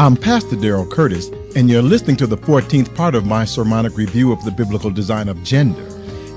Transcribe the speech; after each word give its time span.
I'm 0.00 0.16
Pastor 0.16 0.56
Daryl 0.56 0.90
Curtis, 0.90 1.28
and 1.54 1.68
you're 1.68 1.82
listening 1.82 2.16
to 2.16 2.26
the 2.26 2.38
14th 2.38 2.96
part 2.96 3.14
of 3.14 3.26
my 3.26 3.44
sermonic 3.44 3.98
review 3.98 4.32
of 4.32 4.42
the 4.46 4.50
biblical 4.50 4.90
design 4.90 5.28
of 5.28 5.42
gender, 5.42 5.86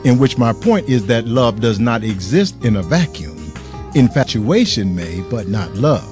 in 0.04 0.20
which 0.20 0.38
my 0.38 0.52
point 0.52 0.90
is 0.90 1.06
that 1.06 1.28
love 1.28 1.62
does 1.62 1.80
not 1.80 2.04
exist 2.04 2.66
in 2.66 2.76
a 2.76 2.82
vacuum. 2.82 3.54
Infatuation 3.96 4.94
may, 4.94 5.22
but 5.32 5.48
not 5.48 5.74
love. 5.76 6.06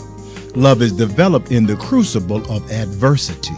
Love 0.56 0.82
is 0.82 0.94
developed 0.94 1.52
in 1.52 1.66
the 1.66 1.76
crucible 1.76 2.50
of 2.50 2.72
adversity. 2.72 3.58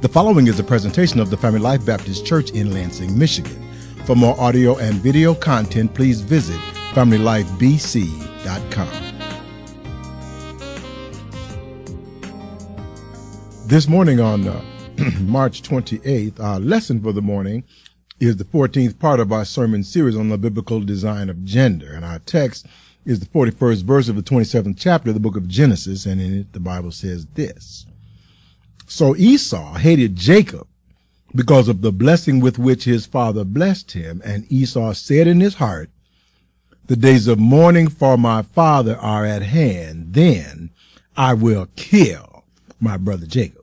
The 0.00 0.08
following 0.08 0.46
is 0.46 0.58
a 0.58 0.64
presentation 0.64 1.20
of 1.20 1.28
the 1.28 1.36
Family 1.36 1.60
Life 1.60 1.84
Baptist 1.84 2.24
Church 2.24 2.52
in 2.52 2.72
Lansing, 2.72 3.18
Michigan. 3.18 3.62
For 4.06 4.16
more 4.16 4.40
audio 4.40 4.78
and 4.78 4.94
video 4.94 5.34
content, 5.34 5.92
please 5.92 6.22
visit 6.22 6.56
FamilyLifeBC.com. 6.94 9.07
This 13.68 13.86
morning 13.86 14.18
on 14.18 14.48
uh, 14.48 14.62
March 15.20 15.60
28th, 15.60 16.40
our 16.40 16.58
lesson 16.58 17.02
for 17.02 17.12
the 17.12 17.20
morning 17.20 17.64
is 18.18 18.38
the 18.38 18.44
14th 18.44 18.98
part 18.98 19.20
of 19.20 19.30
our 19.30 19.44
sermon 19.44 19.84
series 19.84 20.16
on 20.16 20.30
the 20.30 20.38
biblical 20.38 20.80
design 20.80 21.28
of 21.28 21.44
gender. 21.44 21.92
And 21.92 22.02
our 22.02 22.18
text 22.20 22.66
is 23.04 23.20
the 23.20 23.26
41st 23.26 23.82
verse 23.82 24.08
of 24.08 24.16
the 24.16 24.22
27th 24.22 24.76
chapter 24.78 25.10
of 25.10 25.14
the 25.14 25.20
book 25.20 25.36
of 25.36 25.48
Genesis. 25.48 26.06
And 26.06 26.18
in 26.18 26.34
it, 26.34 26.54
the 26.54 26.60
Bible 26.60 26.90
says 26.92 27.26
this. 27.34 27.84
So 28.86 29.14
Esau 29.16 29.74
hated 29.74 30.16
Jacob 30.16 30.66
because 31.34 31.68
of 31.68 31.82
the 31.82 31.92
blessing 31.92 32.40
with 32.40 32.58
which 32.58 32.84
his 32.84 33.04
father 33.04 33.44
blessed 33.44 33.92
him. 33.92 34.22
And 34.24 34.50
Esau 34.50 34.94
said 34.94 35.26
in 35.26 35.40
his 35.40 35.56
heart, 35.56 35.90
the 36.86 36.96
days 36.96 37.28
of 37.28 37.38
mourning 37.38 37.88
for 37.88 38.16
my 38.16 38.40
father 38.40 38.96
are 38.96 39.26
at 39.26 39.42
hand. 39.42 40.14
Then 40.14 40.70
I 41.18 41.34
will 41.34 41.68
kill 41.76 42.44
my 42.80 42.96
brother 42.96 43.26
Jacob. 43.26 43.57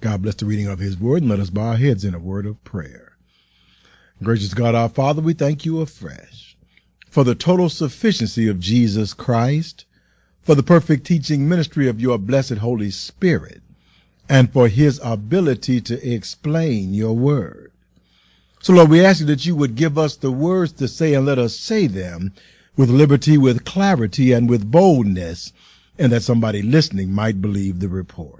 God 0.00 0.22
bless 0.22 0.36
the 0.36 0.46
reading 0.46 0.66
of 0.66 0.78
his 0.78 0.98
word 0.98 1.20
and 1.22 1.30
let 1.30 1.40
us 1.40 1.50
bow 1.50 1.68
our 1.68 1.76
heads 1.76 2.06
in 2.06 2.14
a 2.14 2.18
word 2.18 2.46
of 2.46 2.62
prayer. 2.64 3.16
Gracious 4.22 4.54
God, 4.54 4.74
our 4.74 4.88
Father, 4.88 5.20
we 5.20 5.34
thank 5.34 5.66
you 5.66 5.80
afresh 5.80 6.56
for 7.10 7.22
the 7.22 7.34
total 7.34 7.68
sufficiency 7.68 8.48
of 8.48 8.60
Jesus 8.60 9.12
Christ, 9.12 9.84
for 10.40 10.54
the 10.54 10.62
perfect 10.62 11.06
teaching 11.06 11.48
ministry 11.48 11.86
of 11.86 12.00
your 12.00 12.16
blessed 12.16 12.58
Holy 12.58 12.90
Spirit, 12.90 13.60
and 14.26 14.50
for 14.50 14.68
his 14.68 14.98
ability 15.02 15.82
to 15.82 16.14
explain 16.14 16.94
your 16.94 17.14
word. 17.14 17.70
So 18.60 18.72
Lord, 18.72 18.88
we 18.88 19.04
ask 19.04 19.20
you 19.20 19.26
that 19.26 19.44
you 19.44 19.54
would 19.56 19.74
give 19.74 19.98
us 19.98 20.16
the 20.16 20.30
words 20.30 20.72
to 20.74 20.88
say 20.88 21.12
and 21.12 21.26
let 21.26 21.38
us 21.38 21.56
say 21.56 21.86
them 21.86 22.32
with 22.74 22.88
liberty, 22.88 23.36
with 23.36 23.66
clarity, 23.66 24.32
and 24.32 24.48
with 24.48 24.70
boldness, 24.70 25.52
and 25.98 26.10
that 26.12 26.22
somebody 26.22 26.62
listening 26.62 27.12
might 27.12 27.42
believe 27.42 27.80
the 27.80 27.88
report. 27.88 28.39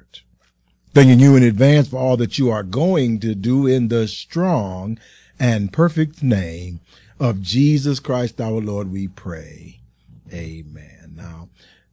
Thanking 0.92 1.20
you 1.20 1.36
in 1.36 1.44
advance 1.44 1.86
for 1.86 1.98
all 1.98 2.16
that 2.16 2.36
you 2.36 2.50
are 2.50 2.64
going 2.64 3.20
to 3.20 3.36
do 3.36 3.64
in 3.64 3.86
the 3.86 4.08
strong 4.08 4.98
and 5.38 5.72
perfect 5.72 6.20
name 6.20 6.80
of 7.20 7.40
Jesus 7.40 8.00
Christ 8.00 8.40
our 8.40 8.60
Lord, 8.60 8.90
we 8.90 9.06
pray. 9.06 9.78
Amen. 10.32 11.14
Now, 11.14 11.48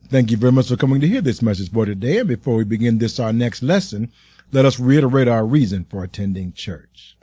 thank 0.09 0.31
you 0.31 0.37
very 0.37 0.51
much 0.51 0.69
for 0.69 0.77
coming 0.77 0.99
to 1.01 1.07
hear 1.07 1.21
this 1.21 1.43
message 1.43 1.71
for 1.71 1.85
today. 1.85 2.17
And 2.17 2.27
before 2.27 2.55
we 2.55 2.63
begin 2.63 2.97
this, 2.97 3.19
our 3.19 3.31
next 3.31 3.61
lesson, 3.61 4.11
let 4.51 4.65
us 4.65 4.79
reiterate 4.79 5.27
our 5.27 5.45
reason 5.45 5.85
for 5.87 6.03
attending 6.03 6.51
church. 6.51 7.15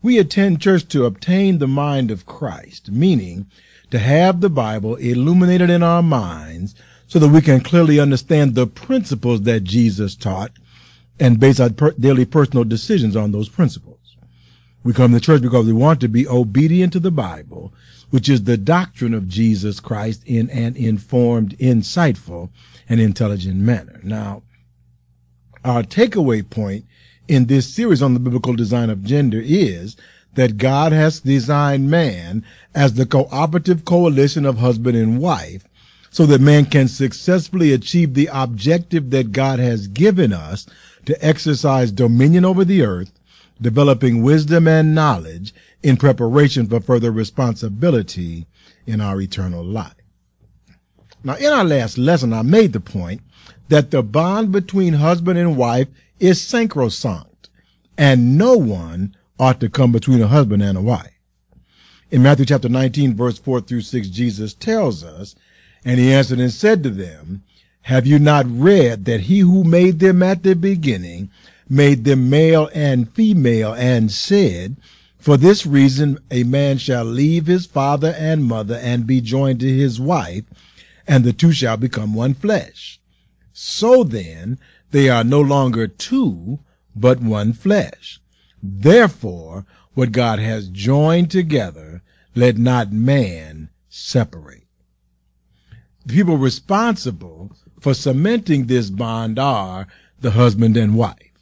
We 0.00 0.18
attend 0.18 0.62
church 0.62 0.86
to 0.90 1.06
obtain 1.06 1.58
the 1.58 1.66
mind 1.66 2.12
of 2.12 2.24
Christ, 2.24 2.92
meaning 2.92 3.46
to 3.90 3.98
have 3.98 4.40
the 4.40 4.50
Bible 4.50 4.94
illuminated 4.94 5.70
in 5.70 5.82
our 5.82 6.04
minds 6.04 6.76
so 7.08 7.18
that 7.18 7.30
we 7.30 7.40
can 7.40 7.62
clearly 7.62 7.98
understand 7.98 8.54
the 8.54 8.68
principles 8.68 9.42
that 9.42 9.64
Jesus 9.64 10.14
taught 10.14 10.52
and 11.20 11.40
base 11.40 11.60
our 11.60 11.70
per- 11.70 11.92
daily 11.92 12.24
personal 12.24 12.64
decisions 12.64 13.16
on 13.16 13.32
those 13.32 13.48
principles. 13.48 13.98
We 14.82 14.92
come 14.92 15.12
to 15.12 15.20
church 15.20 15.42
because 15.42 15.66
we 15.66 15.72
want 15.72 16.00
to 16.00 16.08
be 16.08 16.28
obedient 16.28 16.92
to 16.92 17.00
the 17.00 17.10
Bible, 17.10 17.72
which 18.10 18.28
is 18.28 18.44
the 18.44 18.58
doctrine 18.58 19.14
of 19.14 19.28
Jesus 19.28 19.80
Christ 19.80 20.22
in 20.26 20.50
an 20.50 20.76
informed, 20.76 21.56
insightful, 21.58 22.50
and 22.88 23.00
intelligent 23.00 23.56
manner. 23.56 24.00
Now, 24.02 24.42
our 25.64 25.82
takeaway 25.82 26.48
point 26.48 26.84
in 27.26 27.46
this 27.46 27.72
series 27.72 28.02
on 28.02 28.12
the 28.12 28.20
biblical 28.20 28.54
design 28.54 28.90
of 28.90 29.04
gender 29.04 29.40
is 29.42 29.96
that 30.34 30.58
God 30.58 30.92
has 30.92 31.20
designed 31.20 31.90
man 31.90 32.44
as 32.74 32.94
the 32.94 33.06
cooperative 33.06 33.84
coalition 33.84 34.44
of 34.44 34.58
husband 34.58 34.96
and 34.96 35.20
wife 35.20 35.64
so 36.10 36.26
that 36.26 36.40
man 36.40 36.66
can 36.66 36.86
successfully 36.86 37.72
achieve 37.72 38.14
the 38.14 38.28
objective 38.32 39.10
that 39.10 39.32
God 39.32 39.58
has 39.58 39.88
given 39.88 40.32
us 40.32 40.66
to 41.06 41.24
exercise 41.24 41.92
dominion 41.92 42.44
over 42.44 42.64
the 42.64 42.82
earth, 42.82 43.12
developing 43.60 44.22
wisdom 44.22 44.66
and 44.66 44.94
knowledge 44.94 45.54
in 45.82 45.96
preparation 45.96 46.66
for 46.66 46.80
further 46.80 47.10
responsibility 47.10 48.46
in 48.86 49.00
our 49.00 49.20
eternal 49.20 49.64
life. 49.64 49.94
Now, 51.22 51.36
in 51.36 51.52
our 51.52 51.64
last 51.64 51.96
lesson, 51.96 52.32
I 52.32 52.42
made 52.42 52.72
the 52.72 52.80
point 52.80 53.22
that 53.68 53.90
the 53.90 54.02
bond 54.02 54.52
between 54.52 54.94
husband 54.94 55.38
and 55.38 55.56
wife 55.56 55.88
is 56.18 56.40
sacrosanct, 56.42 57.48
and 57.96 58.36
no 58.36 58.56
one 58.56 59.16
ought 59.38 59.60
to 59.60 59.70
come 59.70 59.92
between 59.92 60.20
a 60.20 60.26
husband 60.26 60.62
and 60.62 60.76
a 60.76 60.82
wife. 60.82 61.10
In 62.10 62.22
Matthew 62.22 62.44
chapter 62.44 62.68
19, 62.68 63.16
verse 63.16 63.38
4 63.38 63.62
through 63.62 63.80
6, 63.80 64.08
Jesus 64.08 64.54
tells 64.54 65.02
us, 65.02 65.34
and 65.84 65.98
he 65.98 66.12
answered 66.12 66.38
and 66.38 66.52
said 66.52 66.82
to 66.82 66.90
them, 66.90 67.42
have 67.84 68.06
you 68.06 68.18
not 68.18 68.46
read 68.48 69.04
that 69.04 69.22
he 69.22 69.40
who 69.40 69.62
made 69.62 69.98
them 69.98 70.22
at 70.22 70.42
the 70.42 70.54
beginning 70.54 71.30
made 71.68 72.04
them 72.04 72.30
male 72.30 72.70
and 72.74 73.12
female 73.12 73.74
and 73.74 74.10
said, 74.10 74.76
for 75.18 75.36
this 75.36 75.66
reason 75.66 76.18
a 76.30 76.44
man 76.44 76.78
shall 76.78 77.04
leave 77.04 77.46
his 77.46 77.66
father 77.66 78.14
and 78.18 78.44
mother 78.44 78.76
and 78.76 79.06
be 79.06 79.20
joined 79.20 79.60
to 79.60 79.68
his 79.68 80.00
wife, 80.00 80.44
and 81.06 81.24
the 81.24 81.32
two 81.34 81.52
shall 81.52 81.76
become 81.76 82.14
one 82.14 82.32
flesh. 82.32 83.00
So 83.52 84.02
then 84.02 84.58
they 84.90 85.10
are 85.10 85.24
no 85.24 85.42
longer 85.42 85.86
two, 85.86 86.60
but 86.96 87.20
one 87.20 87.52
flesh. 87.52 88.18
Therefore, 88.62 89.66
what 89.92 90.12
God 90.12 90.38
has 90.38 90.68
joined 90.68 91.30
together, 91.30 92.02
let 92.34 92.56
not 92.56 92.92
man 92.92 93.68
separate. 93.90 94.66
The 96.06 96.14
people 96.14 96.38
responsible 96.38 97.56
for 97.84 97.92
cementing 97.92 98.64
this 98.64 98.88
bond 98.88 99.38
are 99.38 99.86
the 100.22 100.30
husband 100.30 100.74
and 100.74 100.96
wife. 100.96 101.32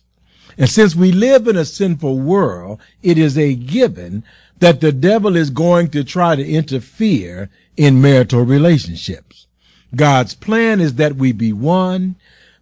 And 0.59 0.69
since 0.69 0.97
we 0.97 1.13
live 1.13 1.47
in 1.47 1.57
a 1.57 1.65
sinful 1.65 2.19
world, 2.19 2.81
it 3.01 3.17
is 3.17 3.39
a 3.39 3.55
given 3.55 4.25
that 4.59 4.81
the 4.81 4.91
devil 4.91 5.37
is 5.37 5.51
going 5.51 5.91
to 5.91 6.03
try 6.03 6.35
to 6.35 6.45
interfere 6.45 7.49
in 7.77 8.03
marital 8.03 8.43
relationships. 8.43 9.47
God's 9.95 10.35
plan 10.35 10.81
is 10.81 10.97
that 10.97 11.15
we 11.15 11.31
be 11.31 11.53
one. 11.53 12.17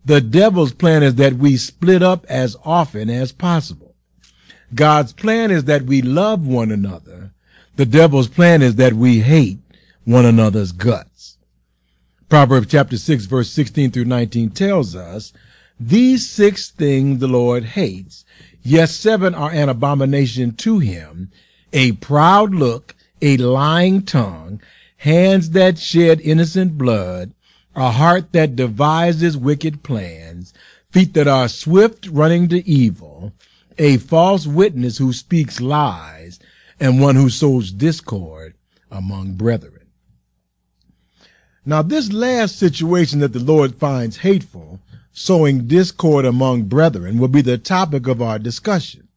The 0.04 0.20
devil's 0.20 0.74
plan 0.74 1.02
is 1.02 1.14
that 1.14 1.38
we 1.38 1.56
split 1.56 2.02
up 2.02 2.26
as 2.28 2.58
often 2.62 3.08
as 3.08 3.32
possible. 3.32 3.94
God's 4.74 5.14
plan 5.14 5.50
is 5.50 5.64
that 5.64 5.84
we 5.84 6.02
love 6.02 6.46
one 6.46 6.70
another. 6.70 7.32
The 7.76 7.86
devil's 7.86 8.28
plan 8.28 8.60
is 8.60 8.74
that 8.74 8.92
we 8.92 9.20
hate 9.20 9.60
one 10.04 10.26
another's 10.26 10.72
guts. 10.72 11.38
Proverbs 12.30 12.68
chapter 12.68 12.96
6 12.96 13.24
verse 13.24 13.50
16 13.50 13.90
through 13.90 14.04
19 14.04 14.50
tells 14.50 14.94
us, 14.94 15.32
these 15.80 16.30
six 16.30 16.70
things 16.70 17.18
the 17.18 17.26
Lord 17.26 17.64
hates. 17.64 18.24
Yes, 18.62 18.94
seven 18.94 19.34
are 19.34 19.50
an 19.50 19.68
abomination 19.68 20.52
to 20.58 20.78
him. 20.78 21.32
A 21.72 21.90
proud 21.92 22.54
look, 22.54 22.94
a 23.20 23.36
lying 23.36 24.02
tongue, 24.04 24.62
hands 24.98 25.50
that 25.50 25.80
shed 25.80 26.20
innocent 26.20 26.78
blood, 26.78 27.32
a 27.74 27.90
heart 27.90 28.30
that 28.30 28.54
devises 28.54 29.36
wicked 29.36 29.82
plans, 29.82 30.54
feet 30.92 31.14
that 31.14 31.26
are 31.26 31.48
swift 31.48 32.06
running 32.06 32.48
to 32.50 32.64
evil, 32.64 33.32
a 33.76 33.96
false 33.96 34.46
witness 34.46 34.98
who 34.98 35.12
speaks 35.12 35.60
lies, 35.60 36.38
and 36.78 37.00
one 37.00 37.16
who 37.16 37.28
sows 37.28 37.72
discord 37.72 38.54
among 38.88 39.32
brethren. 39.32 39.79
Now, 41.66 41.82
this 41.82 42.12
last 42.12 42.58
situation 42.58 43.18
that 43.18 43.32
the 43.34 43.38
Lord 43.38 43.74
finds 43.74 44.18
hateful, 44.18 44.80
sowing 45.12 45.66
discord 45.66 46.24
among 46.24 46.64
brethren, 46.64 47.18
will 47.18 47.28
be 47.28 47.42
the 47.42 47.58
topic 47.58 48.06
of 48.06 48.22
our 48.22 48.38
discussion. 48.38 49.08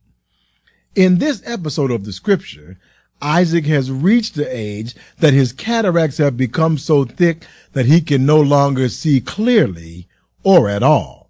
In 0.94 1.20
this 1.20 1.42
episode 1.46 1.90
of 1.90 2.04
the 2.04 2.12
scripture, 2.12 2.78
Isaac 3.22 3.66
has 3.68 3.90
reached 3.90 4.36
the 4.36 4.46
age 4.54 4.94
that 5.20 5.34
his 5.34 5.54
cataracts 5.54 6.18
have 6.18 6.36
become 6.36 6.78
so 6.78 7.06
thick 7.06 7.46
that 7.72 7.86
he 7.86 8.02
can 8.02 8.26
no 8.26 8.42
longer 8.42 8.90
see 8.90 9.22
clearly 9.22 10.10
or 10.44 10.70
at 10.70 10.84
all. 10.84 11.30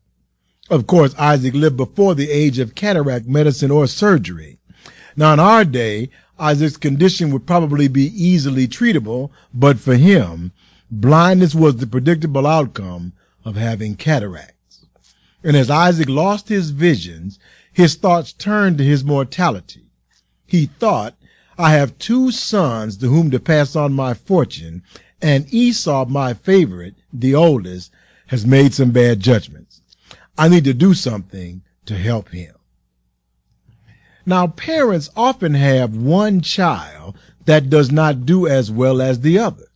Of 0.71 0.87
course, 0.87 1.13
Isaac 1.19 1.53
lived 1.53 1.77
before 1.77 2.15
the 2.15 2.31
age 2.31 2.57
of 2.57 2.73
cataract 2.73 3.27
medicine 3.27 3.69
or 3.69 3.85
surgery. 3.85 4.57
Now, 5.15 5.33
in 5.33 5.39
our 5.39 5.63
day, 5.63 6.09
Isaac's 6.39 6.77
condition 6.77 7.31
would 7.31 7.45
probably 7.45 7.87
be 7.87 8.05
easily 8.05 8.67
treatable, 8.67 9.29
but 9.53 9.77
for 9.77 9.95
him, 9.95 10.51
blindness 11.01 11.55
was 11.55 11.77
the 11.77 11.87
predictable 11.87 12.47
outcome 12.47 13.13
of 13.45 13.55
having 13.55 13.95
cataracts. 13.95 14.85
And 15.43 15.57
as 15.57 15.69
Isaac 15.69 16.07
lost 16.07 16.49
his 16.49 16.69
visions, 16.69 17.39
his 17.71 17.95
thoughts 17.95 18.31
turned 18.31 18.77
to 18.77 18.83
his 18.83 19.03
mortality. 19.03 19.85
He 20.45 20.67
thought, 20.67 21.15
I 21.57 21.71
have 21.71 21.97
two 21.97 22.31
sons 22.31 22.97
to 22.97 23.07
whom 23.07 23.31
to 23.31 23.39
pass 23.39 23.75
on 23.75 23.93
my 23.93 24.13
fortune, 24.13 24.83
and 25.21 25.51
Esau, 25.53 26.05
my 26.05 26.33
favorite, 26.33 26.95
the 27.11 27.35
oldest, 27.35 27.91
has 28.27 28.45
made 28.45 28.73
some 28.73 28.91
bad 28.91 29.19
judgments. 29.19 29.81
I 30.37 30.47
need 30.47 30.63
to 30.65 30.73
do 30.73 30.93
something 30.93 31.61
to 31.85 31.97
help 31.97 32.29
him. 32.29 32.55
Now, 34.25 34.47
parents 34.47 35.09
often 35.15 35.53
have 35.53 35.95
one 35.95 36.41
child 36.41 37.17
that 37.45 37.69
does 37.69 37.91
not 37.91 38.25
do 38.25 38.47
as 38.47 38.71
well 38.71 39.01
as 39.01 39.19
the 39.19 39.37
others, 39.37 39.67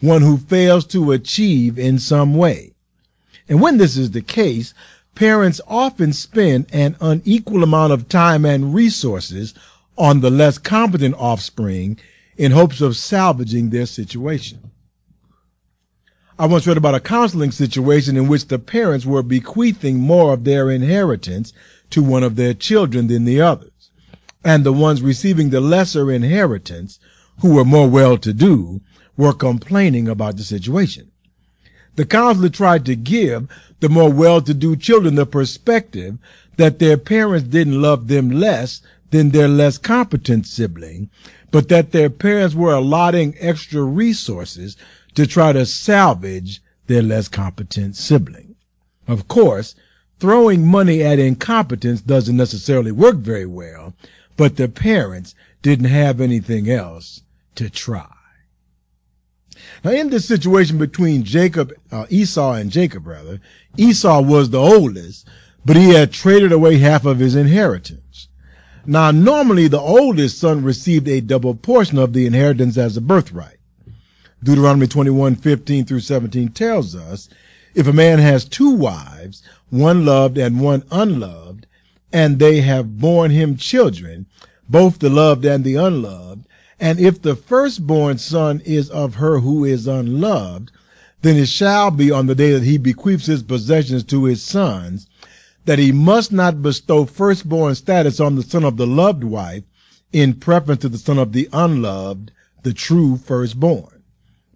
one 0.00 0.22
who 0.22 0.36
fails 0.36 0.86
to 0.86 1.12
achieve 1.12 1.78
in 1.78 1.98
some 1.98 2.34
way. 2.34 2.72
And 3.48 3.60
when 3.60 3.78
this 3.78 3.96
is 3.96 4.12
the 4.12 4.22
case, 4.22 4.74
parents 5.14 5.60
often 5.66 6.12
spend 6.12 6.66
an 6.72 6.96
unequal 7.00 7.62
amount 7.62 7.92
of 7.92 8.08
time 8.08 8.44
and 8.44 8.74
resources 8.74 9.54
on 9.96 10.20
the 10.20 10.30
less 10.30 10.58
competent 10.58 11.14
offspring 11.18 11.98
in 12.36 12.52
hopes 12.52 12.80
of 12.80 12.96
salvaging 12.96 13.70
their 13.70 13.86
situation. 13.86 14.70
I 16.38 16.46
once 16.46 16.68
read 16.68 16.76
about 16.76 16.94
a 16.94 17.00
counseling 17.00 17.50
situation 17.50 18.16
in 18.16 18.28
which 18.28 18.46
the 18.46 18.60
parents 18.60 19.04
were 19.04 19.24
bequeathing 19.24 19.98
more 19.98 20.32
of 20.32 20.44
their 20.44 20.70
inheritance 20.70 21.52
to 21.90 22.00
one 22.00 22.22
of 22.22 22.36
their 22.36 22.54
children 22.54 23.08
than 23.08 23.24
the 23.24 23.40
others. 23.40 23.90
And 24.44 24.62
the 24.62 24.72
ones 24.72 25.02
receiving 25.02 25.50
the 25.50 25.60
lesser 25.60 26.12
inheritance, 26.12 27.00
who 27.40 27.54
were 27.54 27.64
more 27.64 27.88
well-to-do, 27.88 28.80
were 29.18 29.34
complaining 29.34 30.08
about 30.08 30.38
the 30.38 30.42
situation. 30.44 31.10
The 31.96 32.06
counselor 32.06 32.48
tried 32.48 32.86
to 32.86 32.96
give 32.96 33.48
the 33.80 33.88
more 33.88 34.10
well-to-do 34.10 34.76
children 34.76 35.16
the 35.16 35.26
perspective 35.26 36.16
that 36.56 36.78
their 36.78 36.96
parents 36.96 37.48
didn't 37.48 37.82
love 37.82 38.08
them 38.08 38.30
less 38.30 38.80
than 39.10 39.30
their 39.30 39.48
less 39.48 39.78
competent 39.78 40.46
sibling, 40.46 41.10
but 41.50 41.68
that 41.68 41.92
their 41.92 42.08
parents 42.08 42.54
were 42.54 42.74
allotting 42.74 43.34
extra 43.40 43.82
resources 43.82 44.76
to 45.14 45.26
try 45.26 45.52
to 45.52 45.66
salvage 45.66 46.62
their 46.86 47.02
less 47.02 47.26
competent 47.26 47.96
sibling. 47.96 48.54
Of 49.08 49.26
course, 49.26 49.74
throwing 50.20 50.66
money 50.66 51.02
at 51.02 51.18
incompetence 51.18 52.00
doesn't 52.00 52.36
necessarily 52.36 52.92
work 52.92 53.16
very 53.16 53.46
well, 53.46 53.94
but 54.36 54.56
the 54.56 54.68
parents 54.68 55.34
didn't 55.62 55.86
have 55.86 56.20
anything 56.20 56.70
else 56.70 57.22
to 57.56 57.68
try. 57.68 58.17
Now, 59.84 59.90
in 59.90 60.10
this 60.10 60.26
situation 60.26 60.78
between 60.78 61.24
Jacob, 61.24 61.72
uh, 61.90 62.06
Esau 62.08 62.52
and 62.52 62.70
Jacob, 62.70 63.06
rather, 63.06 63.40
Esau 63.76 64.20
was 64.20 64.50
the 64.50 64.60
oldest, 64.60 65.26
but 65.64 65.76
he 65.76 65.90
had 65.90 66.12
traded 66.12 66.52
away 66.52 66.78
half 66.78 67.04
of 67.04 67.18
his 67.18 67.34
inheritance. 67.34 68.28
Now, 68.86 69.10
normally 69.10 69.68
the 69.68 69.80
oldest 69.80 70.38
son 70.38 70.64
received 70.64 71.08
a 71.08 71.20
double 71.20 71.54
portion 71.54 71.98
of 71.98 72.12
the 72.12 72.26
inheritance 72.26 72.78
as 72.78 72.96
a 72.96 73.02
birthright. 73.02 73.58
Deuteronomy 74.42 74.86
21, 74.86 75.34
15 75.36 75.84
through 75.84 76.00
17 76.00 76.48
tells 76.50 76.94
us, 76.94 77.28
if 77.74 77.86
a 77.86 77.92
man 77.92 78.18
has 78.18 78.44
two 78.44 78.70
wives, 78.70 79.42
one 79.68 80.04
loved 80.06 80.38
and 80.38 80.60
one 80.60 80.84
unloved, 80.90 81.66
and 82.12 82.38
they 82.38 82.62
have 82.62 82.98
borne 82.98 83.30
him 83.30 83.56
children, 83.56 84.26
both 84.68 85.00
the 85.00 85.10
loved 85.10 85.44
and 85.44 85.64
the 85.64 85.74
unloved, 85.74 86.47
and 86.80 87.00
if 87.00 87.20
the 87.20 87.34
firstborn 87.34 88.18
son 88.18 88.60
is 88.64 88.88
of 88.90 89.16
her 89.16 89.40
who 89.40 89.64
is 89.64 89.86
unloved, 89.86 90.70
then 91.22 91.36
it 91.36 91.48
shall 91.48 91.90
be 91.90 92.10
on 92.10 92.26
the 92.26 92.34
day 92.34 92.52
that 92.52 92.62
he 92.62 92.78
bequeaths 92.78 93.26
his 93.26 93.42
possessions 93.42 94.04
to 94.04 94.24
his 94.24 94.42
sons, 94.42 95.08
that 95.64 95.78
he 95.78 95.90
must 95.90 96.30
not 96.30 96.62
bestow 96.62 97.04
firstborn 97.04 97.74
status 97.74 98.20
on 98.20 98.36
the 98.36 98.42
son 98.42 98.64
of 98.64 98.76
the 98.76 98.86
loved 98.86 99.24
wife 99.24 99.64
in 100.12 100.34
preference 100.34 100.80
to 100.80 100.88
the 100.88 100.98
son 100.98 101.18
of 101.18 101.32
the 101.32 101.48
unloved, 101.52 102.30
the 102.62 102.72
true 102.72 103.16
firstborn. 103.16 104.02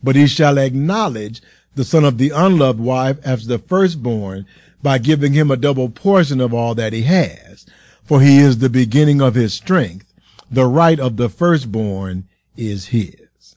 But 0.03 0.17
he 0.17 0.27
shall 0.27 0.59
acknowledge 0.59 1.43
the 1.75 1.85
son 1.85 2.05
of 2.05 2.19
the 2.19 2.31
unloved 2.31 2.81
wife 2.81 3.19
as 3.25 3.47
the 3.47 3.59
firstborn 3.59 4.47
by 4.83 4.99
giving 4.99 5.33
him 5.33 5.51
a 5.51 5.57
double 5.57 5.89
portion 5.89 6.41
of 6.41 6.55
all 6.55 6.75
that 6.75 6.93
he 6.93 7.03
has. 7.03 7.67
For 8.05 8.21
he 8.21 8.39
is 8.39 8.59
the 8.59 8.69
beginning 8.69 9.21
of 9.21 9.35
his 9.35 9.55
strength. 9.55 10.12
The 10.53 10.67
right 10.67 11.01
of 11.01 11.17
the 11.17 11.29
firstborn 11.29 12.29
is 12.57 12.89
his. 12.89 13.57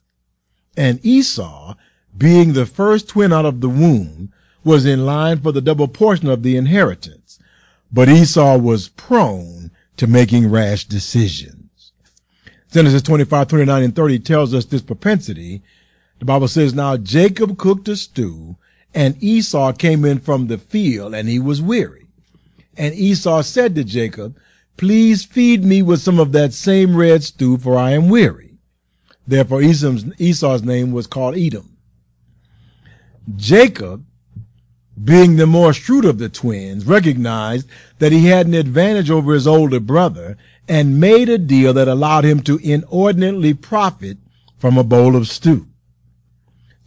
And 0.77 1.05
Esau, 1.05 1.75
being 2.17 2.53
the 2.53 2.65
first 2.65 3.09
twin 3.09 3.33
out 3.33 3.45
of 3.45 3.61
the 3.61 3.69
womb, 3.69 4.31
was 4.63 4.85
in 4.85 5.05
line 5.05 5.41
for 5.41 5.51
the 5.51 5.61
double 5.61 5.87
portion 5.87 6.29
of 6.29 6.41
the 6.41 6.57
inheritance. 6.57 7.37
But 7.91 8.09
Esau 8.09 8.57
was 8.57 8.89
prone 8.89 9.71
to 9.97 10.07
making 10.07 10.49
rash 10.49 10.85
decisions. 10.85 11.91
Genesis 12.71 13.01
25, 13.03 13.47
29, 13.47 13.83
and 13.83 13.95
30 13.95 14.19
tells 14.19 14.53
us 14.53 14.65
this 14.65 14.81
propensity 14.81 15.61
the 16.19 16.25
Bible 16.25 16.47
says, 16.47 16.73
now 16.73 16.97
Jacob 16.97 17.57
cooked 17.57 17.87
a 17.87 17.95
stew 17.95 18.55
and 18.93 19.21
Esau 19.21 19.73
came 19.73 20.05
in 20.05 20.19
from 20.19 20.47
the 20.47 20.57
field 20.57 21.13
and 21.13 21.27
he 21.27 21.39
was 21.39 21.61
weary. 21.61 22.07
And 22.77 22.93
Esau 22.95 23.41
said 23.41 23.75
to 23.75 23.83
Jacob, 23.83 24.37
please 24.77 25.23
feed 25.23 25.63
me 25.63 25.81
with 25.81 26.01
some 26.01 26.19
of 26.19 26.31
that 26.31 26.53
same 26.53 26.95
red 26.95 27.23
stew 27.23 27.57
for 27.57 27.77
I 27.77 27.91
am 27.91 28.09
weary. 28.09 28.57
Therefore 29.27 29.61
Esau's, 29.61 30.05
Esau's 30.19 30.63
name 30.63 30.91
was 30.91 31.07
called 31.07 31.37
Edom. 31.37 31.77
Jacob, 33.35 34.05
being 35.03 35.35
the 35.35 35.47
more 35.47 35.73
shrewd 35.73 36.05
of 36.05 36.19
the 36.19 36.29
twins, 36.29 36.85
recognized 36.85 37.67
that 37.99 38.11
he 38.11 38.27
had 38.27 38.45
an 38.45 38.53
advantage 38.53 39.09
over 39.09 39.33
his 39.33 39.47
older 39.47 39.79
brother 39.79 40.37
and 40.67 40.99
made 40.99 41.29
a 41.29 41.37
deal 41.37 41.73
that 41.73 41.87
allowed 41.87 42.23
him 42.23 42.41
to 42.41 42.57
inordinately 42.57 43.53
profit 43.53 44.17
from 44.57 44.77
a 44.77 44.83
bowl 44.83 45.15
of 45.15 45.27
stew. 45.27 45.67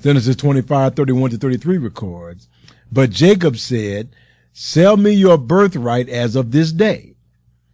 Genesis 0.01 0.37
25, 0.37 0.95
31 0.95 1.31
to 1.31 1.39
33 1.39 1.79
records, 1.79 2.49
But 2.91 3.11
Jacob 3.11 3.57
said, 3.57 4.11
Sell 4.53 4.97
me 4.97 5.13
your 5.13 5.39
birthright 5.39 6.09
as 6.09 6.37
of 6.37 6.53
this 6.53 6.73
day. 6.73 7.15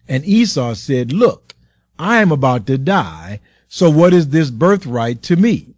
And 0.09 0.25
Esau 0.25 0.75
said, 0.75 1.13
Look, 1.13 1.55
I 1.99 2.21
am 2.21 2.33
about 2.33 2.67
to 2.67 2.79
die, 2.79 3.41
so 3.69 3.91
what 3.91 4.13
is 4.13 4.29
this 4.29 4.51
birthright 4.51 5.23
to 5.23 5.37
me? 5.37 5.75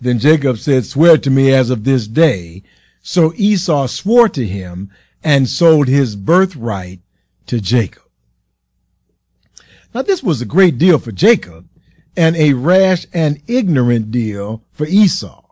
Then 0.00 0.18
Jacob 0.18 0.58
said, 0.58 0.84
Swear 0.84 1.18
to 1.18 1.30
me 1.30 1.52
as 1.52 1.70
of 1.70 1.84
this 1.84 2.06
day. 2.06 2.62
So 3.02 3.32
Esau 3.36 3.86
swore 3.86 4.28
to 4.30 4.46
him 4.46 4.90
and 5.22 5.48
sold 5.48 5.88
his 5.88 6.14
birthright 6.14 7.00
to 7.46 7.60
Jacob. 7.60 8.02
Now 9.94 10.02
this 10.02 10.22
was 10.22 10.40
a 10.40 10.46
great 10.46 10.78
deal 10.78 10.98
for 10.98 11.12
Jacob 11.12 11.68
and 12.16 12.36
a 12.36 12.52
rash 12.52 13.06
and 13.12 13.42
ignorant 13.46 14.10
deal 14.10 14.62
for 14.72 14.86
Esau. 14.86 15.44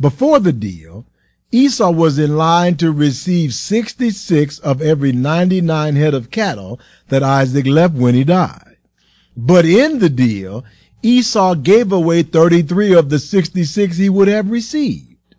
Before 0.00 0.40
the 0.40 0.52
deal, 0.52 1.06
Esau 1.54 1.92
was 1.92 2.18
in 2.18 2.36
line 2.36 2.76
to 2.78 2.90
receive 2.90 3.54
66 3.54 4.58
of 4.58 4.82
every 4.82 5.12
99 5.12 5.94
head 5.94 6.12
of 6.12 6.32
cattle 6.32 6.80
that 7.10 7.22
Isaac 7.22 7.64
left 7.64 7.94
when 7.94 8.16
he 8.16 8.24
died. 8.24 8.76
But 9.36 9.64
in 9.64 10.00
the 10.00 10.08
deal, 10.08 10.64
Esau 11.00 11.54
gave 11.54 11.92
away 11.92 12.24
33 12.24 12.94
of 12.94 13.08
the 13.08 13.20
66 13.20 13.98
he 13.98 14.08
would 14.08 14.26
have 14.26 14.50
received. 14.50 15.36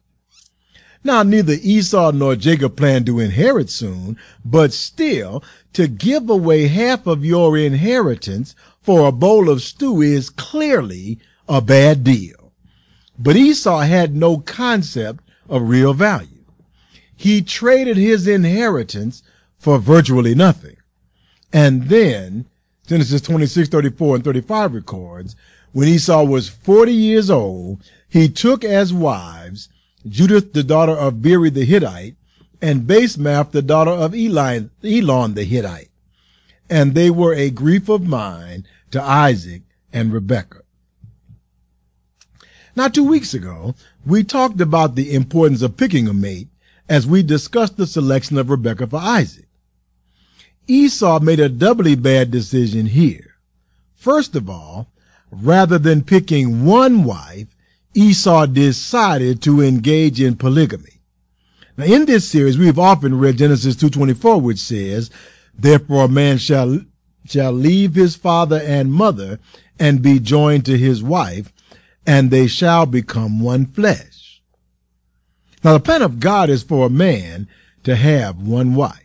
Now, 1.04 1.22
neither 1.22 1.58
Esau 1.62 2.12
nor 2.12 2.38
Jacob 2.38 2.78
planned 2.78 3.08
to 3.08 3.20
inherit 3.20 3.70
soon, 3.70 4.18
but 4.46 4.72
still, 4.72 5.44
to 5.74 5.90
give 5.90 6.30
away 6.30 6.68
half 6.68 7.08
of 7.08 7.26
your 7.26 7.58
inheritance 7.58 8.56
for 8.82 9.06
a 9.06 9.12
bowl 9.12 9.50
of 9.50 9.62
stew 9.62 10.02
is 10.02 10.30
clearly 10.30 11.20
a 11.50 11.60
bad 11.60 12.06
deal. 12.06 12.54
But 13.20 13.36
Esau 13.36 13.82
had 13.82 14.16
no 14.16 14.38
concept 14.38 15.25
of 15.50 15.70
real 15.70 15.94
value. 15.94 16.44
He 17.16 17.42
traded 17.42 17.98
his 17.98 18.28
inheritance 18.28 19.24
for 19.58 19.80
virtually 19.80 20.36
nothing. 20.36 20.78
And 21.54 21.90
then 21.90 22.46
Genesis 22.88 23.22
26, 23.22 23.70
34 23.70 24.16
and 24.16 24.24
35 24.24 24.74
records, 24.74 25.36
when 25.72 25.88
Esau 25.88 26.24
was 26.24 26.50
40 26.50 26.94
years 26.94 27.30
old, 27.30 27.82
he 28.08 28.30
took 28.30 28.64
as 28.64 28.94
wives 28.94 29.70
Judith, 30.08 30.54
the 30.54 30.64
daughter 30.64 30.92
of 30.92 31.22
Beeri 31.22 31.50
the 31.50 31.66
Hittite, 31.66 32.16
and 32.62 32.84
Basemath, 32.84 33.52
the 33.52 33.62
daughter 33.62 33.92
of 33.92 34.14
Eli, 34.16 34.62
Elon 34.84 35.34
the 35.34 35.44
Hittite. 35.44 35.90
And 36.70 36.94
they 36.94 37.10
were 37.10 37.34
a 37.34 37.50
grief 37.50 37.90
of 37.90 38.08
mind 38.08 38.68
to 38.92 39.02
Isaac 39.02 39.64
and 39.92 40.14
Rebekah. 40.14 40.62
Now, 42.76 42.90
two 42.90 43.06
weeks 43.06 43.34
ago, 43.34 43.74
we 44.06 44.24
talked 44.24 44.60
about 44.60 44.96
the 44.96 45.14
importance 45.14 45.62
of 45.62 45.78
picking 45.78 46.08
a 46.08 46.14
mate 46.14 46.50
as 46.90 47.08
we 47.08 47.24
discussed 47.24 47.78
the 47.78 47.88
selection 47.88 48.38
of 48.38 48.50
Rebekah 48.50 48.88
for 48.88 49.00
Isaac. 49.00 49.48
Esau 50.68 51.20
made 51.20 51.40
a 51.40 51.48
doubly 51.48 51.96
bad 51.96 52.32
decision 52.32 52.88
here. 52.88 53.36
First 53.96 54.36
of 54.36 54.50
all, 54.50 54.88
rather 55.32 55.78
than 55.78 56.04
picking 56.04 56.66
one 56.66 57.06
wife, 57.06 57.56
Esau 57.94 58.46
decided 58.48 59.42
to 59.44 59.62
engage 59.62 60.20
in 60.20 60.36
polygamy. 60.36 61.00
Now, 61.78 61.86
in 61.86 62.06
this 62.06 62.28
series, 62.28 62.58
we've 62.58 62.80
often 62.80 63.18
read 63.18 63.38
Genesis 63.38 63.76
2.24, 63.76 64.42
which 64.42 64.60
says, 64.60 65.10
Therefore 65.58 66.06
a 66.06 66.10
man 66.10 66.38
shall, 66.40 66.82
shall 67.26 67.54
leave 67.54 67.96
his 67.96 68.16
father 68.18 68.60
and 68.60 68.92
mother 68.92 69.40
and 69.80 70.02
be 70.02 70.20
joined 70.20 70.66
to 70.66 70.78
his 70.78 71.02
wife, 71.02 71.54
and 72.06 72.30
they 72.30 72.48
shall 72.48 72.86
become 72.86 73.40
one 73.40 73.66
flesh. 73.66 74.42
Now, 75.64 75.74
the 75.74 75.80
plan 75.80 76.02
of 76.02 76.20
God 76.20 76.50
is 76.50 76.64
for 76.64 76.86
a 76.86 76.90
man 76.90 77.48
to 77.84 77.96
have 77.96 78.38
one 78.38 78.76
wife. 78.76 79.02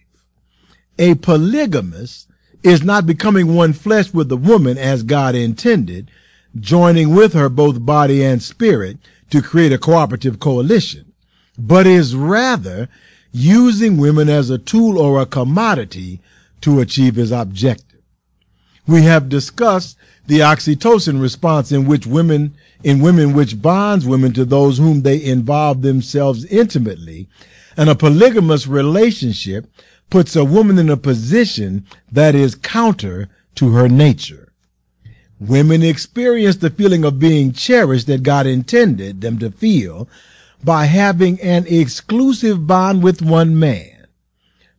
A 0.99 1.15
polygamist 1.15 2.29
is 2.63 2.83
not 2.83 3.07
becoming 3.07 3.55
one 3.55 3.73
flesh 3.73 4.13
with 4.13 4.29
the 4.29 4.37
woman 4.37 4.77
as 4.77 5.03
God 5.03 5.35
intended, 5.35 6.11
joining 6.59 7.15
with 7.15 7.33
her 7.33 7.49
both 7.49 7.87
body 7.87 8.23
and 8.23 8.43
spirit 8.43 8.99
to 9.31 9.41
create 9.41 9.73
a 9.73 9.79
cooperative 9.79 10.39
coalition, 10.39 11.13
but 11.59 11.87
is 11.87 12.15
rather 12.15 12.89
using 13.33 13.97
women 13.97 14.29
as 14.29 14.51
a 14.51 14.59
tool 14.59 14.99
or 14.99 15.21
a 15.21 15.27
commodity 15.27 16.21
to 16.61 16.81
achieve 16.81 17.15
his 17.15 17.33
objective. 17.33 18.01
We 18.87 19.03
have 19.03 19.29
discussed 19.29 19.97
the 20.27 20.41
oxytocin 20.41 21.21
response 21.21 21.73
in 21.73 21.87
which 21.87 22.07
women, 22.07 22.55
in 22.83 23.01
women 23.01 23.33
which 23.33 23.61
bonds 23.61 24.07
women 24.07 24.33
to 24.33 24.45
those 24.45 24.79
whom 24.79 25.03
they 25.03 25.23
involve 25.23 25.83
themselves 25.83 26.45
intimately, 26.47 27.29
and 27.77 27.89
a 27.89 27.95
polygamous 27.95 28.67
relationship 28.67 29.67
puts 30.09 30.35
a 30.35 30.45
woman 30.45 30.79
in 30.79 30.91
a 30.91 30.97
position 30.97 31.87
that 32.11 32.35
is 32.35 32.55
counter 32.55 33.29
to 33.55 33.71
her 33.73 33.89
nature. 33.89 34.53
Women 35.39 35.83
experience 35.83 36.57
the 36.57 36.71
feeling 36.71 37.05
of 37.05 37.19
being 37.19 37.53
cherished 37.53 38.07
that 38.09 38.23
God 38.23 38.47
intended 38.47 39.21
them 39.21 39.39
to 39.39 39.51
feel 39.51 40.09
by 40.63 40.85
having 40.85 41.41
an 41.41 41.67
exclusive 41.67 42.67
bond 42.67 43.03
with 43.03 43.23
one 43.23 43.59
man. 43.59 44.07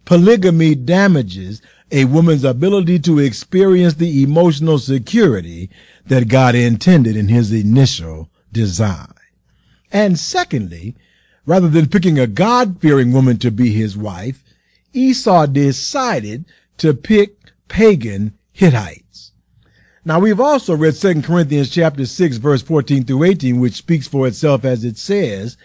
Polygamy 0.05 0.75
damages 0.75 1.61
a 1.91 2.05
woman's 2.05 2.43
ability 2.43 2.99
to 2.99 3.19
experience 3.19 3.95
the 3.95 4.23
emotional 4.23 4.77
security 4.77 5.69
that 6.07 6.27
God 6.27 6.55
intended 6.55 7.15
in 7.15 7.27
his 7.27 7.51
initial 7.51 8.29
design. 8.51 9.13
And 9.91 10.19
secondly, 10.19 10.95
rather 11.45 11.67
than 11.67 11.89
picking 11.89 12.17
a 12.19 12.27
God-fearing 12.27 13.11
woman 13.11 13.37
to 13.39 13.51
be 13.51 13.71
his 13.71 13.97
wife, 13.97 14.43
Esau 14.93 15.45
decided 15.45 16.45
to 16.77 16.93
pick 16.93 17.37
pagan 17.67 18.37
Hittites. 18.51 19.31
Now 20.03 20.19
we've 20.19 20.39
also 20.39 20.75
read 20.75 20.95
2 20.95 21.21
Corinthians 21.21 21.69
chapter 21.69 22.05
6 22.05 22.37
verse 22.37 22.61
14 22.61 23.05
through 23.05 23.23
18, 23.23 23.59
which 23.59 23.75
speaks 23.75 24.07
for 24.07 24.27
itself 24.27 24.65
as 24.65 24.83
it 24.83 24.97
says, 24.97 25.57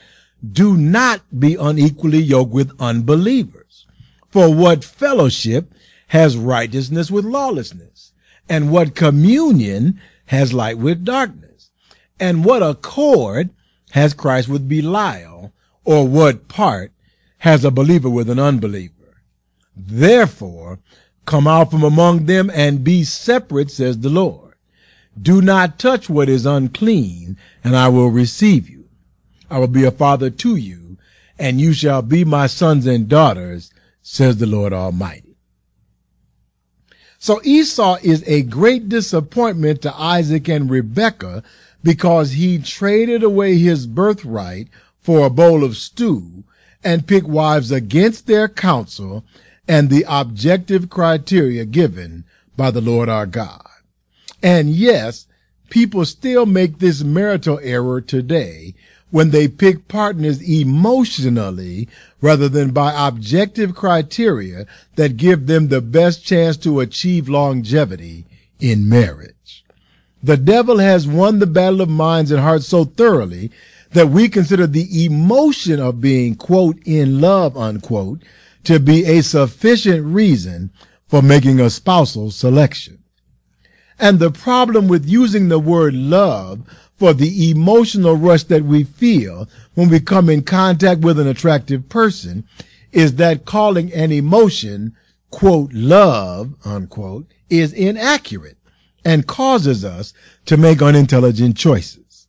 do 0.47 0.77
not 0.77 1.23
be 1.39 1.57
unequally 1.57 2.19
yoked 2.19 2.53
with 2.53 2.71
unbelievers. 2.79 3.87
For 4.29 4.55
what 4.55 4.85
fellowship 4.85 5.73
has 6.09 6.37
righteousness 6.37 7.11
with 7.11 7.25
lawlessness? 7.25 8.13
And 8.49 8.71
what 8.71 8.95
communion 8.95 10.01
has 10.27 10.53
light 10.53 10.79
with 10.79 11.05
darkness? 11.05 11.71
And 12.19 12.45
what 12.45 12.63
accord 12.63 13.51
has 13.91 14.15
Christ 14.15 14.49
with 14.49 14.69
Belial? 14.69 15.53
Or 15.85 16.07
what 16.07 16.49
part 16.49 16.93
has 17.39 17.65
a 17.65 17.71
believer 17.71 18.11
with 18.11 18.29
an 18.29 18.39
unbeliever? 18.39 19.23
Therefore, 19.77 20.81
come 21.27 21.47
out 21.47 21.71
from 21.71 21.83
among 21.83 22.27
them 22.27 22.51
and 22.53 22.83
be 22.83 23.05
separate, 23.05 23.71
says 23.71 24.01
the 24.01 24.09
Lord. 24.09 24.55
Do 25.21 25.41
not 25.41 25.79
touch 25.79 26.11
what 26.11 26.29
is 26.29 26.45
unclean, 26.45 27.37
and 27.63 27.77
I 27.77 27.89
will 27.89 28.11
receive 28.11 28.69
you. 28.69 28.89
I 29.51 29.59
will 29.59 29.69
be 29.69 29.85
a 29.85 29.91
father 29.91 30.31
to 30.31 30.57
you, 30.57 30.99
and 31.39 31.61
you 31.61 31.73
shall 31.73 32.03
be 32.03 32.25
my 32.25 32.47
sons 32.47 32.87
and 32.87 33.09
daughters, 33.09 33.73
says 34.03 34.39
the 34.39 34.47
Lord 34.47 34.73
Almighty. 34.73 35.26
So 37.19 37.41
Esau 37.45 37.99
is 38.03 38.23
a 38.27 38.43
great 38.43 38.89
disappointment 38.89 39.83
to 39.83 39.95
Isaac 39.95 40.49
and 40.49 40.71
Rebekah 40.71 41.43
because 41.83 42.33
he 42.33 42.59
traded 42.59 43.23
away 43.23 43.59
his 43.59 43.87
birthright 43.87 44.69
for 45.01 45.27
a 45.27 45.31
bowl 45.31 45.65
of 45.65 45.77
stew 45.77 46.45
and 46.83 47.07
picked 47.07 47.27
wives 47.27 47.71
against 47.71 48.27
their 48.27 48.49
counsel 48.49 49.25
and 49.69 49.89
the 49.89 50.05
objective 50.09 50.91
criteria 50.91 51.65
given 51.65 52.25
by 52.57 52.71
the 52.71 52.81
Lord 52.81 53.09
our 53.09 53.27
God. 53.27 53.67
And 54.43 54.71
yes, 54.71 55.27
people 55.71 56.05
still 56.05 56.47
make 56.47 56.79
this 56.79 57.03
marital 57.03 57.59
error 57.63 58.01
today 58.01 58.75
when 59.17 59.31
they 59.31 59.49
pick 59.49 59.89
partners 59.89 60.43
emotionally 60.47 61.89
rather 62.21 62.51
than 62.51 62.71
by 62.71 62.93
objective 63.09 63.75
criteria 63.75 64.67
that 64.97 65.17
give 65.17 65.47
them 65.47 65.69
the 65.69 65.81
best 65.81 66.23
chance 66.23 66.55
to 66.55 66.81
achieve 66.81 67.27
longevity 67.27 68.27
in 68.61 68.87
marriage. 68.87 69.65
The 70.23 70.37
devil 70.37 70.81
has 70.81 71.09
won 71.09 71.39
the 71.39 71.47
battle 71.47 71.81
of 71.81 71.89
minds 71.89 72.31
and 72.31 72.43
hearts 72.43 72.67
so 72.67 72.85
thoroughly 72.85 73.51
that 73.93 74.11
we 74.11 74.29
consider 74.29 74.67
the 74.67 75.07
emotion 75.07 75.81
of 75.81 76.03
being, 76.03 76.35
quote, 76.35 76.77
in 76.85 77.19
love, 77.19 77.57
unquote, 77.57 78.21
to 78.65 78.79
be 78.79 79.07
a 79.07 79.23
sufficient 79.23 80.05
reason 80.05 80.71
for 81.09 81.23
making 81.23 81.59
a 81.59 81.71
spousal 81.71 82.31
selection. 82.31 83.03
And 83.99 84.19
the 84.19 84.31
problem 84.31 84.89
with 84.89 85.09
using 85.09 85.49
the 85.49 85.59
word 85.59 85.95
love 85.95 86.69
for 86.97 87.13
the 87.13 87.51
emotional 87.51 88.17
rush 88.17 88.45
that 88.45 88.65
we 88.65 88.85
feel 88.85 89.49
when 89.75 89.89
we 89.89 90.01
come 90.01 90.29
in 90.31 90.43
contact 90.43 91.03
with 91.03 91.19
an 91.19 91.27
attractive 91.27 91.89
person 91.89 92.47
is 92.93 93.17
that 93.17 93.45
calling 93.45 93.93
an 93.93 94.11
emotion, 94.11 94.97
quote, 95.31 95.73
love, 95.73 96.55
unquote, 96.65 97.27
is 97.51 97.73
inaccurate 97.73 98.57
and 99.05 99.27
causes 99.27 99.85
us 99.85 100.15
to 100.47 100.57
make 100.57 100.81
unintelligent 100.81 101.57
choices. 101.57 102.27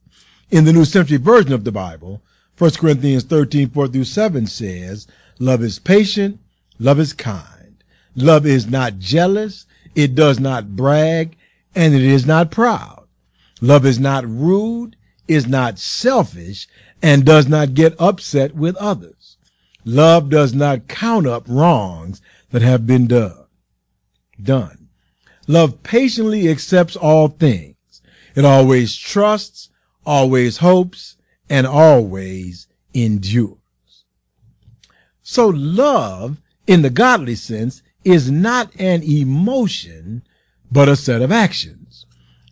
In 0.50 0.66
the 0.66 0.74
New 0.74 0.86
Century 0.86 1.18
Version 1.18 1.54
of 1.54 1.64
the 1.64 1.72
Bible, 1.72 2.22
1 2.58 2.72
Corinthians 2.72 3.24
13, 3.24 3.70
4 3.70 3.88
through 3.88 4.04
7 4.04 4.48
says, 4.48 5.08
Love 5.40 5.62
is 5.62 5.80
patient. 5.80 6.40
Love 6.80 7.00
is 7.00 7.14
kind. 7.14 7.84
Love 8.16 8.46
is 8.46 8.68
not 8.68 9.00
jealous. 9.00 9.66
It 9.96 10.16
does 10.16 10.40
not 10.40 10.76
brag 10.76 11.38
and 11.76 11.94
it 11.94 12.02
is 12.04 12.26
not 12.26 12.52
proud. 12.52 12.97
Love 13.62 13.86
is 13.86 14.00
not 14.00 14.28
rude, 14.28 14.96
is 15.28 15.48
not 15.48 15.80
selfish, 15.80 16.68
and 17.02 17.26
does 17.26 17.48
not 17.48 17.74
get 17.74 17.96
upset 18.00 18.56
with 18.56 18.76
others. 18.78 19.38
Love 19.84 20.30
does 20.30 20.54
not 20.54 20.88
count 20.88 21.26
up 21.26 21.46
wrongs 21.48 22.22
that 22.52 22.62
have 22.62 22.86
been 22.86 23.08
done. 23.08 23.46
Done. 24.42 24.90
Love 25.48 25.82
patiently 25.82 26.50
accepts 26.50 26.96
all 26.96 27.30
things. 27.30 28.02
It 28.36 28.46
always 28.46 28.96
trusts, 28.96 29.70
always 30.06 30.58
hopes, 30.58 31.16
and 31.50 31.66
always 31.66 32.68
endures. 32.94 33.58
So 35.24 35.48
love, 35.48 36.38
in 36.68 36.82
the 36.82 36.90
godly 36.90 37.36
sense, 37.36 37.82
is 38.04 38.30
not 38.30 38.72
an 38.80 39.04
emotion, 39.04 40.24
but 40.72 40.90
a 40.90 40.96
set 40.96 41.22
of 41.22 41.32
actions. 41.32 41.77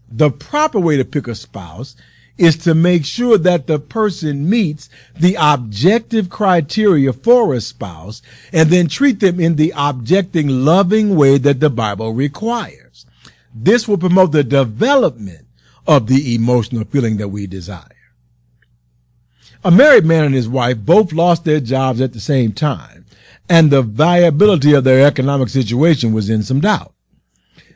The 0.09 0.31
proper 0.31 0.79
way 0.79 0.97
to 0.97 1.05
pick 1.05 1.27
a 1.27 1.35
spouse 1.35 1.95
is 2.37 2.57
to 2.57 2.75
make 2.75 3.05
sure 3.05 3.37
that 3.37 3.67
the 3.67 3.79
person 3.79 4.49
meets 4.49 4.89
the 5.17 5.37
objective 5.39 6.29
criteria 6.29 7.13
for 7.13 7.53
a 7.53 7.61
spouse 7.61 8.21
and 8.51 8.69
then 8.69 8.87
treat 8.87 9.19
them 9.19 9.39
in 9.39 9.55
the 9.55 9.73
objecting 9.75 10.47
loving 10.47 11.15
way 11.15 11.37
that 11.37 11.59
the 11.59 11.69
Bible 11.69 12.13
requires. 12.13 13.05
This 13.53 13.87
will 13.87 13.97
promote 13.97 14.33
the 14.33 14.43
development 14.43 15.47
of 15.87 16.07
the 16.07 16.35
emotional 16.35 16.83
feeling 16.83 17.17
that 17.17 17.29
we 17.29 17.47
desire. 17.47 17.91
A 19.63 19.71
married 19.71 20.05
man 20.05 20.25
and 20.25 20.35
his 20.35 20.49
wife 20.49 20.77
both 20.79 21.13
lost 21.13 21.45
their 21.45 21.59
jobs 21.59 22.01
at 22.01 22.13
the 22.13 22.19
same 22.19 22.51
time, 22.51 23.05
and 23.47 23.71
the 23.71 23.81
viability 23.81 24.73
of 24.73 24.83
their 24.83 25.05
economic 25.05 25.49
situation 25.49 26.13
was 26.13 26.29
in 26.29 26.43
some 26.43 26.59
doubt. 26.59 26.94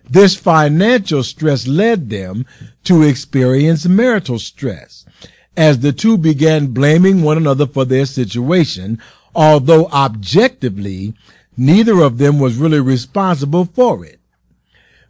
This 0.10 0.36
financial 0.36 1.24
stress 1.24 1.68
led 1.68 2.10
them 2.10 2.46
to 2.86 3.04
experience 3.04 3.86
marital 3.86 4.40
stress 4.40 5.06
as 5.56 5.80
the 5.80 5.92
two 5.94 6.18
began 6.18 6.68
blaming 6.68 7.22
one 7.22 7.38
another 7.38 7.68
for 7.68 7.86
their 7.86 8.06
situation, 8.06 9.00
although 9.36 9.88
objectively, 9.88 11.14
neither 11.58 12.02
of 12.02 12.18
them 12.18 12.40
was 12.40 12.56
really 12.56 12.80
responsible 12.80 13.66
for 13.66 14.06
it. 14.06 14.20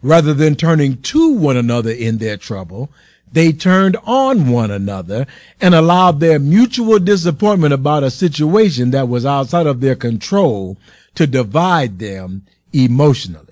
Rather 0.02 0.34
than 0.34 0.56
turning 0.56 1.02
to 1.02 1.34
one 1.34 1.56
another 1.56 1.92
in 1.92 2.18
their 2.18 2.36
trouble, 2.36 2.90
they 3.32 3.52
turned 3.52 3.96
on 4.06 4.50
one 4.50 4.72
another 4.72 5.28
and 5.62 5.76
allowed 5.76 6.20
their 6.20 6.40
mutual 6.40 7.00
disappointment 7.00 7.74
about 7.74 8.04
a 8.04 8.10
situation 8.10 8.92
that 8.92 9.08
was 9.08 9.26
outside 9.26 9.68
of 9.68 9.82
their 9.82 9.96
control 9.96 10.78
to 11.16 11.28
divide 11.28 12.00
them 12.00 12.44
emotionally. 12.74 13.49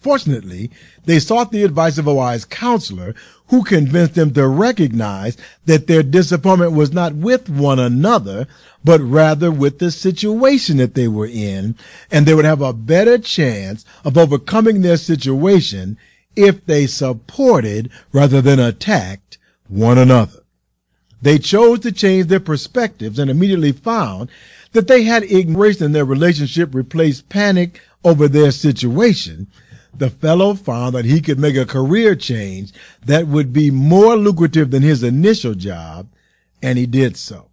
Fortunately, 0.00 0.70
they 1.04 1.18
sought 1.18 1.52
the 1.52 1.62
advice 1.62 1.98
of 1.98 2.06
a 2.06 2.14
wise 2.14 2.46
counselor 2.46 3.14
who 3.48 3.62
convinced 3.62 4.14
them 4.14 4.32
to 4.32 4.48
recognize 4.48 5.36
that 5.66 5.86
their 5.86 6.02
disappointment 6.02 6.72
was 6.72 6.92
not 6.92 7.14
with 7.14 7.50
one 7.50 7.78
another, 7.78 8.46
but 8.82 9.00
rather 9.00 9.50
with 9.50 9.78
the 9.78 9.90
situation 9.90 10.78
that 10.78 10.94
they 10.94 11.06
were 11.06 11.26
in, 11.26 11.76
and 12.10 12.24
they 12.24 12.32
would 12.32 12.46
have 12.46 12.62
a 12.62 12.72
better 12.72 13.18
chance 13.18 13.84
of 14.02 14.16
overcoming 14.16 14.80
their 14.80 14.96
situation 14.96 15.98
if 16.34 16.64
they 16.64 16.86
supported 16.86 17.90
rather 18.12 18.40
than 18.40 18.58
attacked 18.58 19.36
one 19.68 19.98
another. 19.98 20.40
They 21.20 21.38
chose 21.38 21.80
to 21.80 21.92
change 21.92 22.28
their 22.28 22.40
perspectives 22.40 23.18
and 23.18 23.30
immediately 23.30 23.72
found 23.72 24.30
that 24.72 24.86
they 24.86 25.02
had 25.02 25.24
ignorance 25.24 25.82
in 25.82 25.92
their 25.92 26.04
relationship 26.06 26.74
replaced 26.74 27.28
panic 27.28 27.82
over 28.02 28.28
their 28.28 28.50
situation. 28.50 29.48
The 29.94 30.10
fellow 30.10 30.54
found 30.54 30.94
that 30.94 31.04
he 31.04 31.20
could 31.20 31.38
make 31.38 31.56
a 31.56 31.66
career 31.66 32.14
change 32.14 32.72
that 33.04 33.26
would 33.26 33.52
be 33.52 33.70
more 33.70 34.16
lucrative 34.16 34.70
than 34.70 34.82
his 34.82 35.02
initial 35.02 35.54
job, 35.54 36.08
and 36.62 36.78
he 36.78 36.86
did 36.86 37.16
so. 37.16 37.48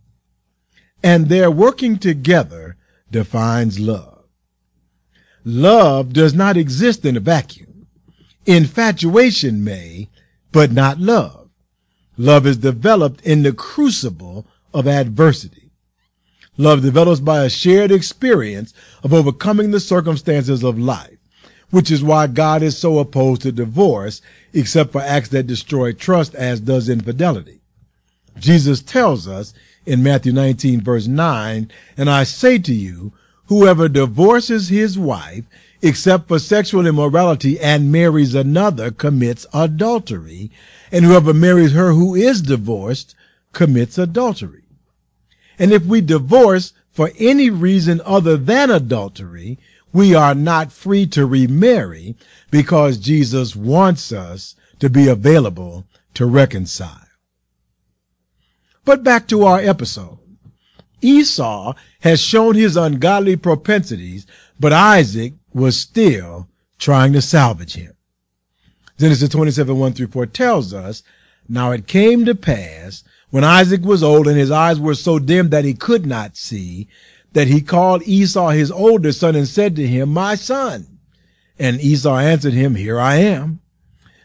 And 1.03 1.27
their 1.27 1.51
working 1.51 1.97
together 1.97 2.77
defines 3.11 3.79
love. 3.79 4.25
Love 5.43 6.13
does 6.13 6.33
not 6.33 6.57
exist 6.57 7.05
in 7.05 7.15
a 7.15 7.21
vacuum. 7.21 7.87
Infatuation 8.45 9.63
may, 9.63 10.09
but 10.51 10.71
not 10.71 10.99
love. 10.99 11.49
Love 12.17 12.47
is 12.47 12.57
developed 12.57 13.21
in 13.21 13.43
the 13.43 13.53
crucible 13.53 14.47
of 14.73 14.87
adversity. 14.87 15.71
Love 16.57 16.81
develops 16.81 17.19
by 17.19 17.43
a 17.43 17.49
shared 17.49 17.91
experience 17.91 18.73
of 19.03 19.13
overcoming 19.13 19.71
the 19.71 19.79
circumstances 19.79 20.63
of 20.63 20.79
life, 20.79 21.16
which 21.69 21.91
is 21.91 22.03
why 22.03 22.27
God 22.27 22.63
is 22.63 22.77
so 22.77 22.99
opposed 22.99 23.41
to 23.41 23.51
divorce, 23.51 24.21
except 24.53 24.91
for 24.91 25.01
acts 25.01 25.29
that 25.29 25.47
destroy 25.47 25.91
trust, 25.91 26.33
as 26.35 26.59
does 26.59 26.89
infidelity. 26.89 27.59
Jesus 28.39 28.81
tells 28.81 29.27
us 29.27 29.53
in 29.85 30.03
Matthew 30.03 30.31
19 30.31 30.81
verse 30.81 31.07
9, 31.07 31.71
and 31.97 32.09
I 32.09 32.23
say 32.23 32.57
to 32.59 32.73
you, 32.73 33.13
whoever 33.45 33.87
divorces 33.87 34.69
his 34.69 34.97
wife 34.97 35.45
except 35.81 36.27
for 36.27 36.39
sexual 36.39 36.87
immorality 36.87 37.59
and 37.59 37.91
marries 37.91 38.33
another 38.33 38.91
commits 38.91 39.45
adultery, 39.53 40.51
and 40.91 41.05
whoever 41.05 41.33
marries 41.33 41.73
her 41.73 41.93
who 41.93 42.15
is 42.15 42.41
divorced 42.41 43.15
commits 43.53 43.97
adultery. 43.97 44.63
And 45.59 45.71
if 45.71 45.85
we 45.85 46.01
divorce 46.01 46.73
for 46.91 47.11
any 47.19 47.49
reason 47.49 48.01
other 48.05 48.37
than 48.37 48.71
adultery, 48.71 49.59
we 49.93 50.13
are 50.13 50.35
not 50.35 50.71
free 50.71 51.05
to 51.07 51.25
remarry 51.25 52.15
because 52.51 52.97
Jesus 52.97 53.55
wants 53.55 54.11
us 54.11 54.55
to 54.79 54.89
be 54.89 55.07
available 55.07 55.85
to 56.13 56.25
reconcile. 56.25 57.07
But 58.85 59.03
back 59.03 59.27
to 59.27 59.43
our 59.43 59.59
episode. 59.59 60.19
Esau 61.01 61.73
has 62.01 62.21
shown 62.21 62.55
his 62.55 62.75
ungodly 62.75 63.35
propensities, 63.35 64.25
but 64.59 64.73
Isaac 64.73 65.33
was 65.53 65.79
still 65.79 66.47
trying 66.79 67.13
to 67.13 67.21
salvage 67.21 67.75
him. 67.75 67.93
Genesis 68.97 69.29
27, 69.29 69.77
1 69.77 69.93
through 69.93 70.07
4 70.07 70.25
tells 70.25 70.73
us, 70.73 71.03
Now 71.47 71.71
it 71.71 71.87
came 71.87 72.25
to 72.25 72.33
pass, 72.33 73.03
when 73.29 73.43
Isaac 73.43 73.83
was 73.83 74.01
old 74.01 74.27
and 74.27 74.37
his 74.37 74.51
eyes 74.51 74.79
were 74.79 74.95
so 74.95 75.19
dim 75.19 75.49
that 75.49 75.65
he 75.65 75.73
could 75.73 76.05
not 76.05 76.37
see, 76.37 76.87
that 77.37 77.47
he 77.49 77.61
called 77.61 78.01
Esau 78.07 78.49
his 78.49 78.71
older 78.71 79.11
son 79.11 79.35
and 79.35 79.47
said 79.47 79.75
to 79.75 79.85
him, 79.85 80.09
My 80.09 80.33
son. 80.33 80.97
And 81.59 81.79
Esau 81.79 82.17
answered 82.17 82.53
him, 82.53 82.73
Here 82.73 82.99
I 82.99 83.17
am. 83.17 83.59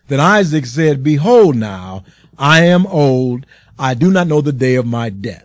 Then 0.09 0.19
Isaac 0.19 0.65
said, 0.65 1.05
Behold 1.05 1.55
now, 1.55 2.05
I 2.39 2.65
am 2.65 2.87
old. 2.87 3.45
I 3.79 3.93
do 3.93 4.11
not 4.11 4.29
know 4.29 4.41
the 4.41 4.51
day 4.51 4.77
of 4.77 4.87
my 4.87 5.11
death. 5.11 5.45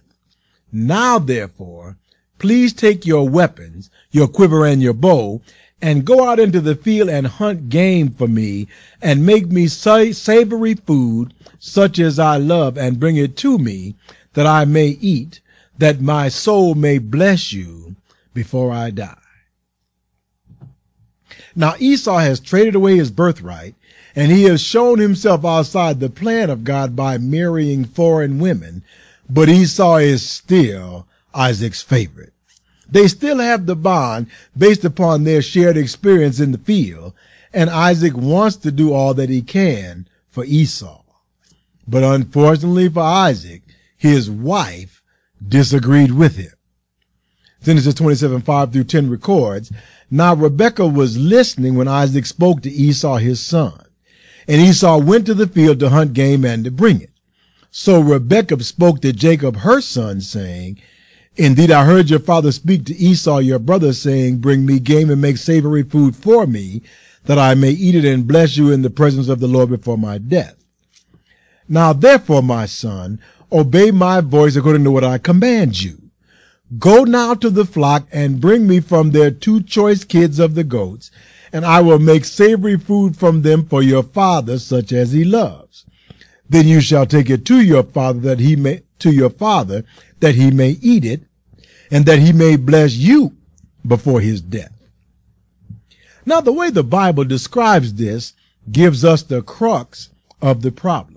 Now 0.71 1.19
therefore, 1.19 1.97
please 2.39 2.71
take 2.71 3.05
your 3.05 3.27
weapons, 3.27 3.89
your 4.11 4.29
quiver 4.29 4.65
and 4.65 4.81
your 4.81 4.93
bow, 4.93 5.41
and 5.81 6.05
go 6.05 6.25
out 6.25 6.39
into 6.39 6.61
the 6.61 6.75
field 6.75 7.09
and 7.09 7.27
hunt 7.27 7.67
game 7.67 8.11
for 8.11 8.29
me 8.29 8.69
and 9.01 9.25
make 9.25 9.47
me 9.47 9.67
savory 9.67 10.75
food 10.75 11.33
such 11.59 11.99
as 11.99 12.17
I 12.17 12.37
love 12.37 12.77
and 12.77 12.97
bring 12.97 13.17
it 13.17 13.35
to 13.39 13.57
me 13.57 13.97
that 14.35 14.47
I 14.47 14.63
may 14.63 14.87
eat, 15.01 15.41
that 15.77 16.01
my 16.01 16.29
soul 16.29 16.75
may 16.75 16.97
bless 16.97 17.53
you 17.53 17.95
before 18.33 18.71
I 18.71 18.89
die. 18.89 19.15
Now 21.55 21.75
Esau 21.79 22.19
has 22.19 22.39
traded 22.39 22.75
away 22.75 22.97
his 22.97 23.11
birthright 23.11 23.75
and 24.15 24.31
he 24.31 24.43
has 24.43 24.61
shown 24.61 24.99
himself 24.99 25.45
outside 25.45 25.99
the 25.99 26.09
plan 26.09 26.49
of 26.49 26.63
God 26.63 26.95
by 26.95 27.17
marrying 27.17 27.85
foreign 27.85 28.39
women, 28.39 28.83
but 29.29 29.49
Esau 29.49 29.97
is 29.97 30.27
still 30.27 31.07
Isaac's 31.33 31.81
favorite. 31.81 32.33
They 32.89 33.07
still 33.07 33.39
have 33.39 33.65
the 33.65 33.75
bond 33.75 34.27
based 34.57 34.85
upon 34.85 35.23
their 35.23 35.41
shared 35.41 35.77
experience 35.77 36.39
in 36.39 36.51
the 36.51 36.57
field, 36.57 37.13
and 37.53 37.69
Isaac 37.69 38.15
wants 38.15 38.55
to 38.57 38.71
do 38.71 38.93
all 38.93 39.13
that 39.13 39.29
he 39.29 39.41
can 39.41 40.07
for 40.29 40.45
Esau. 40.45 41.03
But 41.87 42.03
unfortunately 42.03 42.89
for 42.89 43.01
Isaac, 43.01 43.61
his 43.97 44.29
wife 44.29 44.96
disagreed 45.45 46.11
with 46.11 46.35
him. 46.35 46.51
Genesis 47.63 47.95
27, 47.95 48.41
5 48.41 48.71
through 48.71 48.83
10 48.83 49.09
records, 49.09 49.71
Now 50.09 50.35
Rebekah 50.35 50.87
was 50.87 51.17
listening 51.17 51.75
when 51.75 51.87
Isaac 51.87 52.25
spoke 52.25 52.61
to 52.61 52.71
Esau 52.71 53.17
his 53.17 53.39
son. 53.39 53.83
And 54.47 54.61
Esau 54.61 54.99
went 54.99 55.25
to 55.25 55.33
the 55.33 55.47
field 55.47 55.79
to 55.79 55.89
hunt 55.89 56.13
game 56.13 56.45
and 56.45 56.63
to 56.63 56.71
bring 56.71 57.01
it. 57.01 57.11
So 57.69 57.99
Rebekah 57.99 58.63
spoke 58.63 59.01
to 59.01 59.11
Jacob 59.11 59.57
her 59.57 59.81
son, 59.81 60.21
saying, 60.21 60.79
Indeed, 61.35 61.69
I 61.69 61.85
heard 61.85 62.09
your 62.09 62.19
father 62.19 62.51
speak 62.51 62.85
to 62.85 62.95
Esau, 62.95 63.39
your 63.39 63.59
brother, 63.59 63.93
saying, 63.93 64.37
Bring 64.37 64.65
me 64.65 64.79
game 64.79 65.09
and 65.09 65.21
make 65.21 65.37
savory 65.37 65.83
food 65.83 66.15
for 66.15 66.47
me, 66.47 66.81
that 67.25 67.37
I 67.37 67.53
may 67.53 67.71
eat 67.71 67.93
it 67.93 68.05
and 68.05 68.27
bless 68.27 68.57
you 68.57 68.71
in 68.71 68.81
the 68.81 68.89
presence 68.89 69.27
of 69.27 69.39
the 69.39 69.47
Lord 69.47 69.69
before 69.69 69.97
my 69.97 70.17
death. 70.17 70.55
Now 71.69 71.93
therefore, 71.93 72.41
my 72.41 72.65
son, 72.65 73.19
obey 73.51 73.91
my 73.91 74.21
voice 74.21 74.55
according 74.55 74.83
to 74.83 74.91
what 74.91 75.03
I 75.03 75.17
command 75.17 75.81
you. 75.81 76.01
Go 76.77 77.03
now 77.03 77.33
to 77.35 77.49
the 77.49 77.65
flock 77.65 78.07
and 78.11 78.41
bring 78.41 78.67
me 78.67 78.81
from 78.81 79.11
there 79.11 79.31
two 79.31 79.63
choice 79.63 80.03
kids 80.03 80.37
of 80.37 80.55
the 80.55 80.65
goats, 80.65 81.11
and 81.53 81.65
I 81.65 81.79
will 81.81 81.99
make 81.99 82.25
savory 82.25 82.77
food 82.77 83.15
from 83.15 83.41
them 83.41 83.65
for 83.65 83.81
your 83.81 84.03
father, 84.03 84.59
such 84.59 84.91
as 84.91 85.13
he 85.13 85.23
loves. 85.23 85.85
Then 86.49 86.67
you 86.67 86.81
shall 86.81 87.05
take 87.05 87.29
it 87.29 87.45
to 87.45 87.61
your 87.61 87.83
father 87.83 88.19
that 88.19 88.39
he 88.39 88.55
may, 88.55 88.83
to 88.99 89.11
your 89.11 89.29
father, 89.29 89.85
that 90.19 90.35
he 90.35 90.51
may 90.51 90.71
eat 90.81 91.05
it, 91.05 91.21
and 91.89 92.05
that 92.05 92.19
he 92.19 92.33
may 92.33 92.57
bless 92.57 92.93
you 92.95 93.35
before 93.85 94.19
his 94.19 94.41
death. 94.41 94.73
Now, 96.25 96.41
the 96.41 96.51
way 96.51 96.69
the 96.69 96.83
Bible 96.83 97.23
describes 97.23 97.93
this 97.93 98.33
gives 98.69 99.05
us 99.05 99.23
the 99.23 99.41
crux 99.41 100.09
of 100.41 100.61
the 100.61 100.71
problem. 100.71 101.16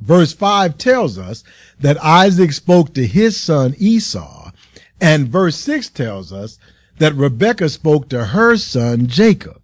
Verse 0.00 0.32
5 0.32 0.78
tells 0.78 1.18
us 1.18 1.42
that 1.80 2.02
Isaac 2.02 2.52
spoke 2.52 2.94
to 2.94 3.06
his 3.06 3.38
son 3.38 3.74
Esau, 3.78 4.50
and 5.00 5.28
verse 5.28 5.56
6 5.56 5.88
tells 5.90 6.32
us 6.32 6.58
that 6.98 7.14
Rebekah 7.14 7.68
spoke 7.68 8.08
to 8.08 8.26
her 8.26 8.56
son 8.56 9.06
Jacob. 9.06 9.60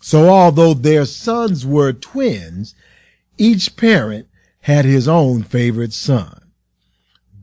So 0.00 0.28
although 0.28 0.74
their 0.74 1.04
sons 1.04 1.66
were 1.66 1.92
twins, 1.92 2.74
each 3.38 3.76
parent 3.76 4.28
had 4.60 4.84
his 4.84 5.08
own 5.08 5.42
favorite 5.42 5.92
son. 5.92 6.40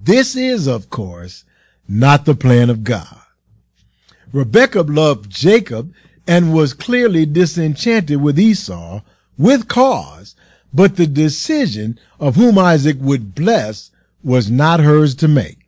This 0.01 0.35
is, 0.35 0.67
of 0.67 0.89
course, 0.89 1.45
not 1.87 2.25
the 2.25 2.35
plan 2.35 2.69
of 2.69 2.83
God. 2.83 3.19
Rebekah 4.31 4.81
loved 4.81 5.29
Jacob 5.29 5.93
and 6.27 6.53
was 6.53 6.73
clearly 6.73 7.25
disenchanted 7.25 8.21
with 8.21 8.39
Esau 8.39 9.01
with 9.37 9.67
cause, 9.67 10.35
but 10.73 10.95
the 10.95 11.07
decision 11.07 11.99
of 12.19 12.35
whom 12.35 12.57
Isaac 12.57 12.97
would 12.99 13.35
bless 13.35 13.91
was 14.23 14.49
not 14.49 14.79
hers 14.79 15.15
to 15.15 15.27
make. 15.27 15.67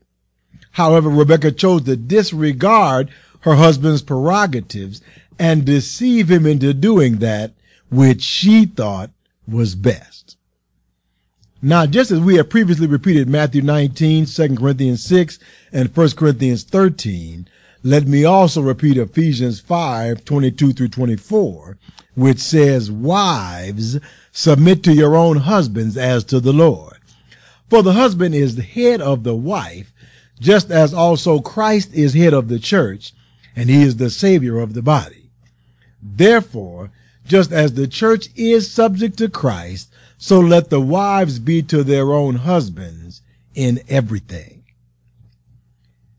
However, 0.71 1.09
Rebekah 1.09 1.51
chose 1.51 1.83
to 1.83 1.95
disregard 1.95 3.09
her 3.41 3.55
husband's 3.55 4.01
prerogatives 4.01 5.01
and 5.37 5.65
deceive 5.65 6.29
him 6.29 6.45
into 6.45 6.73
doing 6.73 7.17
that 7.17 7.53
which 7.89 8.21
she 8.21 8.65
thought 8.65 9.11
was 9.47 9.75
best. 9.75 10.37
Now, 11.61 11.85
just 11.85 12.11
as 12.11 12.19
we 12.19 12.35
have 12.35 12.49
previously 12.49 12.87
repeated 12.87 13.29
Matthew 13.29 13.61
19, 13.61 14.25
2 14.25 14.55
Corinthians 14.55 15.03
6, 15.05 15.39
and 15.71 15.95
1 15.95 16.09
Corinthians 16.11 16.63
13, 16.63 17.47
let 17.83 18.07
me 18.07 18.23
also 18.23 18.61
repeat 18.61 18.97
Ephesians 18.97 19.59
5, 19.59 20.25
22 20.25 20.73
through 20.73 20.89
24, 20.89 21.77
which 22.15 22.39
says, 22.39 22.91
Wives, 22.91 23.99
submit 24.35 24.83
to 24.83 24.93
your 24.93 25.15
own 25.15 25.37
husbands 25.37 25.95
as 25.95 26.25
to 26.25 26.41
the 26.41 26.51
Lord. 26.51 26.97
For 27.69 27.81
the 27.81 27.93
husband 27.93 28.35
is 28.35 28.55
the 28.55 28.63
head 28.63 28.99
of 28.99 29.23
the 29.23 29.33
wife, 29.33 29.93
just 30.41 30.69
as 30.69 30.93
also 30.93 31.39
Christ 31.39 31.93
is 31.93 32.13
head 32.13 32.33
of 32.33 32.49
the 32.49 32.59
church, 32.59 33.13
and 33.55 33.69
he 33.69 33.81
is 33.81 33.95
the 33.95 34.09
savior 34.09 34.59
of 34.59 34.73
the 34.73 34.81
body. 34.81 35.31
Therefore, 36.03 36.91
just 37.25 37.53
as 37.53 37.73
the 37.73 37.87
church 37.87 38.27
is 38.35 38.69
subject 38.69 39.17
to 39.19 39.29
Christ, 39.29 39.89
so 40.17 40.41
let 40.41 40.69
the 40.69 40.81
wives 40.81 41.39
be 41.39 41.63
to 41.63 41.81
their 41.81 42.11
own 42.11 42.35
husbands 42.35 43.21
in 43.55 43.81
everything. 43.87 44.65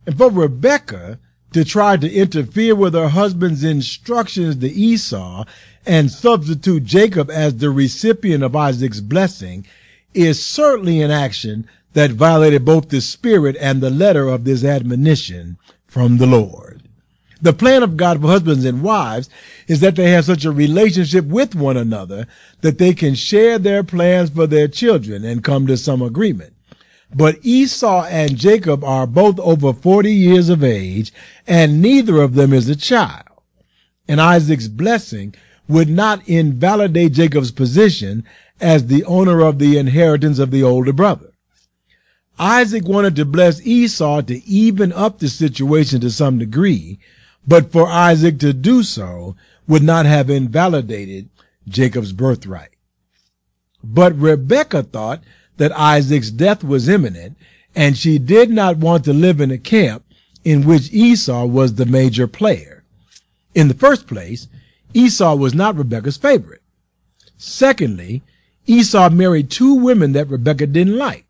And 0.06 0.16
for 0.16 0.30
Rebekah 0.30 1.18
to 1.52 1.64
try 1.64 1.96
to 1.98 2.12
interfere 2.12 2.74
with 2.74 2.94
her 2.94 3.08
husband's 3.08 3.62
instructions 3.62 4.56
to 4.56 4.68
Esau 4.68 5.44
and 5.86 6.10
substitute 6.10 6.84
Jacob 6.84 7.30
as 7.30 7.56
the 7.56 7.70
recipient 7.70 8.42
of 8.42 8.56
Isaac's 8.56 9.00
blessing 9.00 9.66
is 10.14 10.44
certainly 10.44 11.00
an 11.00 11.10
action 11.10 11.68
that 11.92 12.10
violated 12.10 12.64
both 12.64 12.88
the 12.88 13.00
spirit 13.00 13.56
and 13.60 13.80
the 13.80 13.90
letter 13.90 14.28
of 14.28 14.44
this 14.44 14.64
admonition 14.64 15.58
from 15.86 16.18
the 16.18 16.26
Lord. 16.26 16.82
The 17.40 17.52
plan 17.52 17.82
of 17.82 17.96
God 17.96 18.20
for 18.20 18.28
husbands 18.28 18.64
and 18.64 18.82
wives 18.82 19.28
is 19.68 19.80
that 19.80 19.96
they 19.96 20.10
have 20.10 20.24
such 20.24 20.44
a 20.44 20.50
relationship 20.50 21.26
with 21.26 21.54
one 21.54 21.76
another 21.76 22.26
that 22.62 22.78
they 22.78 22.94
can 22.94 23.14
share 23.14 23.58
their 23.58 23.82
plans 23.82 24.30
for 24.30 24.46
their 24.46 24.68
children 24.68 25.24
and 25.24 25.44
come 25.44 25.66
to 25.66 25.76
some 25.76 26.00
agreement. 26.00 26.54
But 27.14 27.38
Esau 27.42 28.04
and 28.04 28.36
Jacob 28.36 28.82
are 28.82 29.06
both 29.06 29.38
over 29.38 29.72
40 29.72 30.12
years 30.12 30.48
of 30.48 30.64
age 30.64 31.12
and 31.46 31.80
neither 31.80 32.20
of 32.20 32.34
them 32.34 32.52
is 32.52 32.68
a 32.68 32.76
child. 32.76 33.24
And 34.08 34.20
Isaac's 34.20 34.68
blessing 34.68 35.34
would 35.68 35.88
not 35.88 36.26
invalidate 36.28 37.12
Jacob's 37.12 37.50
position 37.50 38.24
as 38.60 38.86
the 38.86 39.04
owner 39.04 39.40
of 39.40 39.58
the 39.58 39.78
inheritance 39.78 40.38
of 40.38 40.50
the 40.50 40.62
older 40.62 40.92
brother. 40.92 41.32
Isaac 42.38 42.86
wanted 42.86 43.16
to 43.16 43.24
bless 43.24 43.66
Esau 43.66 44.20
to 44.22 44.44
even 44.46 44.92
up 44.92 45.18
the 45.18 45.28
situation 45.28 46.00
to 46.00 46.10
some 46.10 46.38
degree, 46.38 46.98
but 47.46 47.72
for 47.72 47.88
Isaac 47.88 48.38
to 48.40 48.52
do 48.52 48.82
so 48.82 49.36
would 49.66 49.82
not 49.82 50.06
have 50.06 50.28
invalidated 50.30 51.28
Jacob's 51.68 52.12
birthright. 52.12 52.70
But 53.82 54.18
Rebekah 54.18 54.84
thought 54.84 55.22
that 55.56 55.72
Isaac's 55.72 56.30
death 56.30 56.62
was 56.62 56.88
imminent, 56.88 57.36
and 57.74 57.96
she 57.96 58.18
did 58.18 58.50
not 58.50 58.76
want 58.76 59.04
to 59.04 59.12
live 59.12 59.40
in 59.40 59.50
a 59.50 59.58
camp 59.58 60.04
in 60.44 60.66
which 60.66 60.92
Esau 60.92 61.46
was 61.46 61.74
the 61.74 61.86
major 61.86 62.26
player. 62.26 62.84
In 63.54 63.68
the 63.68 63.74
first 63.74 64.06
place, 64.06 64.48
Esau 64.96 65.34
was 65.34 65.52
not 65.54 65.76
Rebekah's 65.76 66.16
favorite. 66.16 66.62
Secondly, 67.36 68.22
Esau 68.66 69.10
married 69.10 69.50
two 69.50 69.74
women 69.74 70.12
that 70.12 70.30
Rebekah 70.30 70.68
didn't 70.68 70.96
like. 70.96 71.26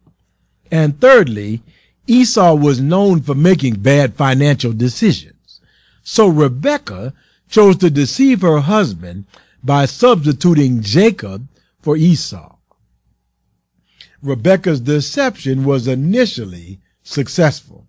And 0.70 1.00
thirdly, 1.00 1.62
Esau 2.06 2.54
was 2.54 2.80
known 2.80 3.22
for 3.22 3.34
making 3.34 3.80
bad 3.80 4.14
financial 4.14 4.72
decisions. 4.72 5.60
So 6.04 6.28
Rebekah 6.28 7.12
chose 7.48 7.76
to 7.78 7.90
deceive 7.90 8.42
her 8.42 8.60
husband 8.60 9.24
by 9.64 9.86
substituting 9.86 10.80
Jacob 10.80 11.48
for 11.82 11.96
Esau. 11.96 12.54
Rebekah's 14.22 14.80
deception 14.80 15.64
was 15.64 15.88
initially 15.88 16.78
successful. 17.02 17.88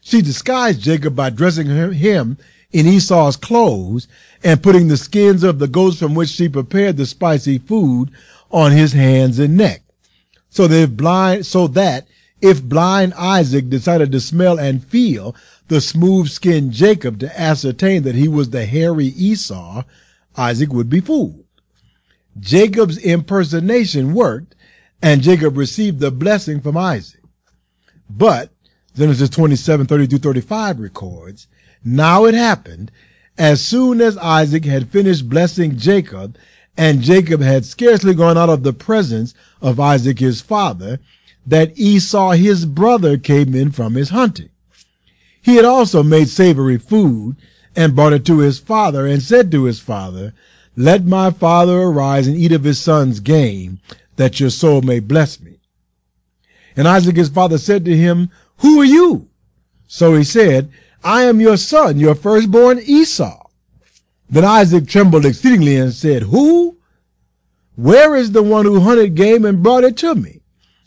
She 0.00 0.22
disguised 0.22 0.80
Jacob 0.80 1.14
by 1.14 1.30
dressing 1.30 1.68
him 1.92 2.36
in 2.74 2.88
Esau's 2.88 3.36
clothes 3.36 4.08
and 4.42 4.60
putting 4.60 4.88
the 4.88 4.96
skins 4.96 5.44
of 5.44 5.60
the 5.60 5.68
goats 5.68 6.00
from 6.00 6.16
which 6.16 6.28
she 6.28 6.48
prepared 6.48 6.96
the 6.96 7.06
spicy 7.06 7.56
food 7.56 8.10
on 8.50 8.72
his 8.72 8.92
hands 8.92 9.38
and 9.38 9.56
neck. 9.56 9.82
So 10.50 10.66
that 10.66 10.96
blind, 10.96 11.46
so 11.46 11.68
that 11.68 12.08
if 12.40 12.62
blind 12.62 13.14
Isaac 13.14 13.70
decided 13.70 14.10
to 14.10 14.20
smell 14.20 14.58
and 14.58 14.84
feel 14.84 15.36
the 15.68 15.80
smooth 15.80 16.28
skinned 16.28 16.72
Jacob 16.72 17.20
to 17.20 17.40
ascertain 17.40 18.02
that 18.02 18.16
he 18.16 18.26
was 18.26 18.50
the 18.50 18.66
hairy 18.66 19.06
Esau, 19.06 19.84
Isaac 20.36 20.72
would 20.72 20.90
be 20.90 21.00
fooled. 21.00 21.44
Jacob's 22.40 22.98
impersonation 22.98 24.14
worked 24.14 24.56
and 25.00 25.22
Jacob 25.22 25.56
received 25.56 26.00
the 26.00 26.10
blessing 26.10 26.60
from 26.60 26.76
Isaac. 26.76 27.20
But 28.10 28.50
Genesis 28.96 29.30
27, 29.30 29.86
30 29.86 30.06
through 30.08 30.18
35 30.18 30.80
records, 30.80 31.46
now 31.84 32.24
it 32.24 32.34
happened 32.34 32.90
as 33.36 33.60
soon 33.60 34.00
as 34.00 34.16
Isaac 34.18 34.64
had 34.64 34.90
finished 34.90 35.28
blessing 35.28 35.76
Jacob 35.76 36.36
and 36.76 37.02
Jacob 37.02 37.40
had 37.40 37.64
scarcely 37.64 38.14
gone 38.14 38.38
out 38.38 38.48
of 38.48 38.62
the 38.62 38.72
presence 38.72 39.34
of 39.60 39.78
Isaac 39.78 40.18
his 40.18 40.40
father, 40.40 40.98
that 41.46 41.76
Esau 41.78 42.32
his 42.32 42.64
brother 42.64 43.16
came 43.16 43.54
in 43.54 43.70
from 43.70 43.94
his 43.94 44.10
hunting. 44.10 44.48
He 45.40 45.56
had 45.56 45.64
also 45.64 46.02
made 46.02 46.28
savory 46.28 46.78
food 46.78 47.36
and 47.76 47.94
brought 47.94 48.12
it 48.12 48.24
to 48.26 48.38
his 48.38 48.58
father 48.58 49.06
and 49.06 49.22
said 49.22 49.50
to 49.50 49.64
his 49.64 49.78
father, 49.78 50.32
Let 50.76 51.04
my 51.04 51.30
father 51.30 51.82
arise 51.82 52.26
and 52.26 52.36
eat 52.36 52.52
of 52.52 52.64
his 52.64 52.80
son's 52.80 53.20
game, 53.20 53.78
that 54.16 54.40
your 54.40 54.50
soul 54.50 54.80
may 54.80 55.00
bless 55.00 55.40
me. 55.40 55.58
And 56.76 56.88
Isaac 56.88 57.16
his 57.16 57.28
father 57.28 57.58
said 57.58 57.84
to 57.84 57.96
him, 57.96 58.30
Who 58.58 58.80
are 58.80 58.84
you? 58.84 59.28
So 59.86 60.14
he 60.14 60.24
said, 60.24 60.72
I 61.04 61.24
am 61.24 61.38
your 61.38 61.58
son, 61.58 61.98
your 61.98 62.14
firstborn 62.14 62.80
Esau. 62.80 63.46
Then 64.30 64.44
Isaac 64.44 64.88
trembled 64.88 65.26
exceedingly 65.26 65.76
and 65.76 65.92
said, 65.92 66.22
Who? 66.22 66.78
Where 67.76 68.16
is 68.16 68.32
the 68.32 68.42
one 68.42 68.64
who 68.64 68.80
hunted 68.80 69.14
game 69.14 69.44
and 69.44 69.62
brought 69.62 69.84
it 69.84 69.98
to 69.98 70.14
me? 70.14 70.40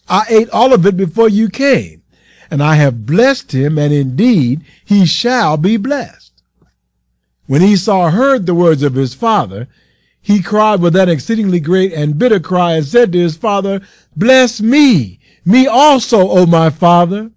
I 0.09 0.25
ate 0.29 0.49
all 0.49 0.73
of 0.73 0.85
it 0.85 0.97
before 0.97 1.29
you 1.29 1.49
came, 1.49 2.01
and 2.49 2.63
I 2.63 2.75
have 2.75 3.05
blessed 3.05 3.51
him, 3.51 3.77
and 3.77 3.93
indeed 3.93 4.63
he 4.83 5.05
shall 5.05 5.55
be 5.57 5.77
blessed. 5.77 6.31
When 7.45 7.61
Esau 7.61 8.09
heard 8.09 8.45
the 8.45 8.55
words 8.55 8.83
of 8.83 8.95
his 8.95 9.13
father, 9.13 9.67
he 10.19 10.41
cried 10.41 10.81
with 10.81 10.95
an 10.95 11.09
exceedingly 11.09 11.59
great 11.59 11.93
and 11.93 12.17
bitter 12.17 12.39
cry 12.39 12.73
and 12.73 12.85
said 12.85 13.11
to 13.11 13.19
his 13.19 13.37
father, 13.37 13.81
Bless 14.15 14.61
me, 14.61 15.19
me 15.45 15.67
also, 15.67 16.29
O 16.29 16.45
my 16.45 16.69
father. 16.69 17.31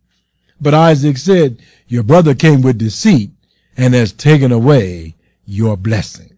But 0.60 0.74
Isaac 0.74 1.16
said, 1.16 1.62
Your 1.88 2.02
brother 2.02 2.34
came 2.34 2.62
with 2.62 2.78
deceit 2.78 3.30
and 3.76 3.94
has 3.94 4.12
taken 4.12 4.52
away 4.52 5.16
your 5.44 5.76
blessing. 5.76 6.36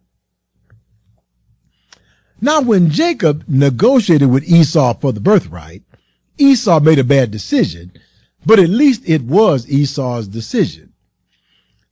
Now, 2.40 2.60
when 2.60 2.90
Jacob 2.90 3.44
negotiated 3.46 4.30
with 4.30 4.48
Esau 4.48 4.94
for 4.94 5.12
the 5.12 5.20
birthright, 5.20 5.82
Esau 6.38 6.80
made 6.80 6.98
a 6.98 7.04
bad 7.04 7.30
decision, 7.30 7.92
but 8.44 8.58
at 8.58 8.68
least 8.68 9.02
it 9.06 9.22
was 9.22 9.68
Esau's 9.68 10.26
decision. 10.26 10.92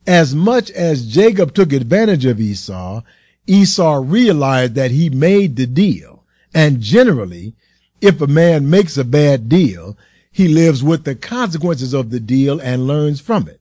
As 0.05 0.33
much 0.35 0.71
as 0.71 1.07
Jacob 1.07 1.53
took 1.53 1.71
advantage 1.71 2.25
of 2.25 2.41
Esau, 2.41 3.01
Esau 3.47 4.03
realized 4.05 4.75
that 4.75 4.91
he 4.91 5.09
made 5.09 5.55
the 5.55 5.67
deal. 5.67 6.25
And 6.53 6.81
generally, 6.81 7.55
if 8.01 8.19
a 8.19 8.27
man 8.27 8.69
makes 8.69 8.97
a 8.97 9.05
bad 9.05 9.47
deal, 9.47 9.97
he 10.31 10.47
lives 10.47 10.83
with 10.83 11.03
the 11.03 11.15
consequences 11.15 11.93
of 11.93 12.09
the 12.09 12.19
deal 12.19 12.59
and 12.59 12.87
learns 12.87 13.19
from 13.19 13.47
it. 13.47 13.59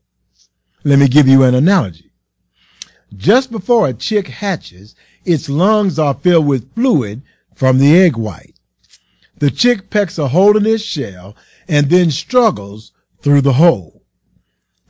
Let 0.84 0.98
me 0.98 1.08
give 1.08 1.28
you 1.28 1.42
an 1.42 1.54
analogy. 1.54 2.10
Just 3.14 3.50
before 3.50 3.88
a 3.88 3.92
chick 3.92 4.28
hatches, 4.28 4.94
its 5.24 5.48
lungs 5.48 5.98
are 5.98 6.14
filled 6.14 6.46
with 6.46 6.72
fluid 6.74 7.22
from 7.54 7.78
the 7.78 7.98
egg 7.98 8.16
white. 8.16 8.54
The 9.38 9.50
chick 9.50 9.90
pecks 9.90 10.18
a 10.18 10.28
hole 10.28 10.56
in 10.56 10.66
its 10.66 10.82
shell 10.82 11.34
and 11.68 11.90
then 11.90 12.10
struggles 12.10 12.92
through 13.20 13.40
the 13.40 13.54
hole. 13.54 14.02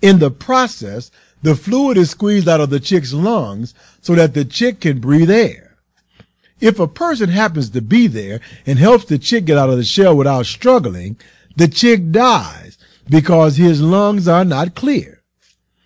In 0.03 0.19
the 0.19 0.31
process, 0.31 1.11
the 1.43 1.55
fluid 1.55 1.97
is 1.97 2.11
squeezed 2.11 2.49
out 2.49 2.61
of 2.61 2.71
the 2.71 2.81
chick's 2.81 3.13
lungs 3.13 3.75
so 4.01 4.15
that 4.15 4.35
the 4.35 4.45
chick 4.45 4.81
can 4.81 5.01
breathe 5.01 5.31
air. 5.31 5.79
If 6.61 6.79
a 6.79 6.87
person 6.87 7.31
happens 7.31 7.71
to 7.71 7.81
be 7.81 8.07
there 8.07 8.41
and 8.67 8.79
helps 8.79 9.07
the 9.07 9.19
chick 9.19 9.47
get 9.47 9.57
out 9.57 9.71
of 9.71 9.79
the 9.79 9.85
shell 9.85 10.15
without 10.15 10.45
struggling, 10.45 11.17
the 11.61 11.69
chick 11.69 12.11
dies 12.11 12.79
because 13.11 13.59
his 13.59 13.83
lungs 13.83 14.27
are 14.27 14.47
not 14.47 14.75
clear. 14.75 15.23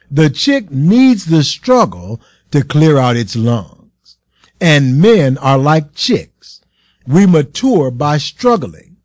The 0.08 0.30
chick 0.30 0.70
needs 0.70 1.24
the 1.24 1.42
struggle 1.42 2.20
to 2.52 2.62
clear 2.62 2.96
out 2.96 3.16
its 3.16 3.34
lungs. 3.34 4.16
And 4.60 5.00
men 5.00 5.36
are 5.38 5.58
like 5.58 5.92
chicks. 5.92 6.60
We 7.08 7.26
mature 7.26 7.90
by 7.90 8.18
struggling. 8.18 8.98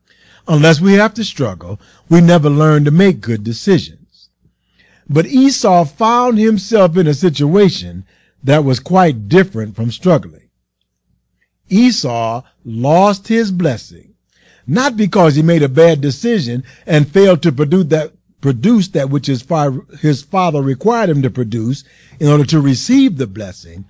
Unless 0.47 0.79
we 0.79 0.93
have 0.93 1.15
to 1.15 1.23
struggle, 1.23 1.81
we 2.07 2.21
never 2.21 2.51
learn 2.51 2.85
to 2.85 2.91
make 2.91 3.19
good 3.19 3.43
decisions. 3.43 4.29
But 5.09 5.25
Esau 5.25 5.85
found 5.85 6.37
himself 6.37 6.95
in 6.97 7.07
a 7.07 7.15
situation 7.15 8.05
that 8.43 8.63
was 8.63 8.79
quite 8.79 9.27
different 9.27 9.75
from 9.75 9.89
struggling. 9.89 10.49
Esau 11.67 12.43
lost 12.63 13.27
his 13.27 13.51
blessing, 13.51 14.08
not 14.69 14.95
because 14.95 15.35
he 15.35 15.41
made 15.41 15.63
a 15.63 15.69
bad 15.69 16.01
decision 16.01 16.63
and 16.85 17.11
failed 17.11 17.41
to 17.43 17.51
produce 17.51 17.85
that, 17.87 18.11
produce 18.41 18.87
that 18.89 19.09
which 19.09 19.27
his, 19.27 19.45
his 20.01 20.21
father 20.21 20.61
required 20.61 21.09
him 21.09 21.21
to 21.21 21.29
produce 21.29 21.83
in 22.19 22.27
order 22.27 22.45
to 22.45 22.61
receive 22.61 23.17
the 23.17 23.27
blessing, 23.27 23.85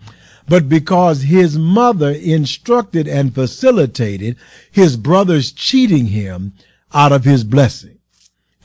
but 0.47 0.67
because 0.67 1.23
his 1.23 1.57
mother 1.57 2.11
instructed 2.11 3.07
and 3.07 3.35
facilitated 3.35 4.35
his 4.71 4.97
brothers 4.97 5.51
cheating 5.51 6.07
him 6.07 6.53
out 6.93 7.11
of 7.11 7.25
his 7.25 7.43
blessing. 7.43 7.99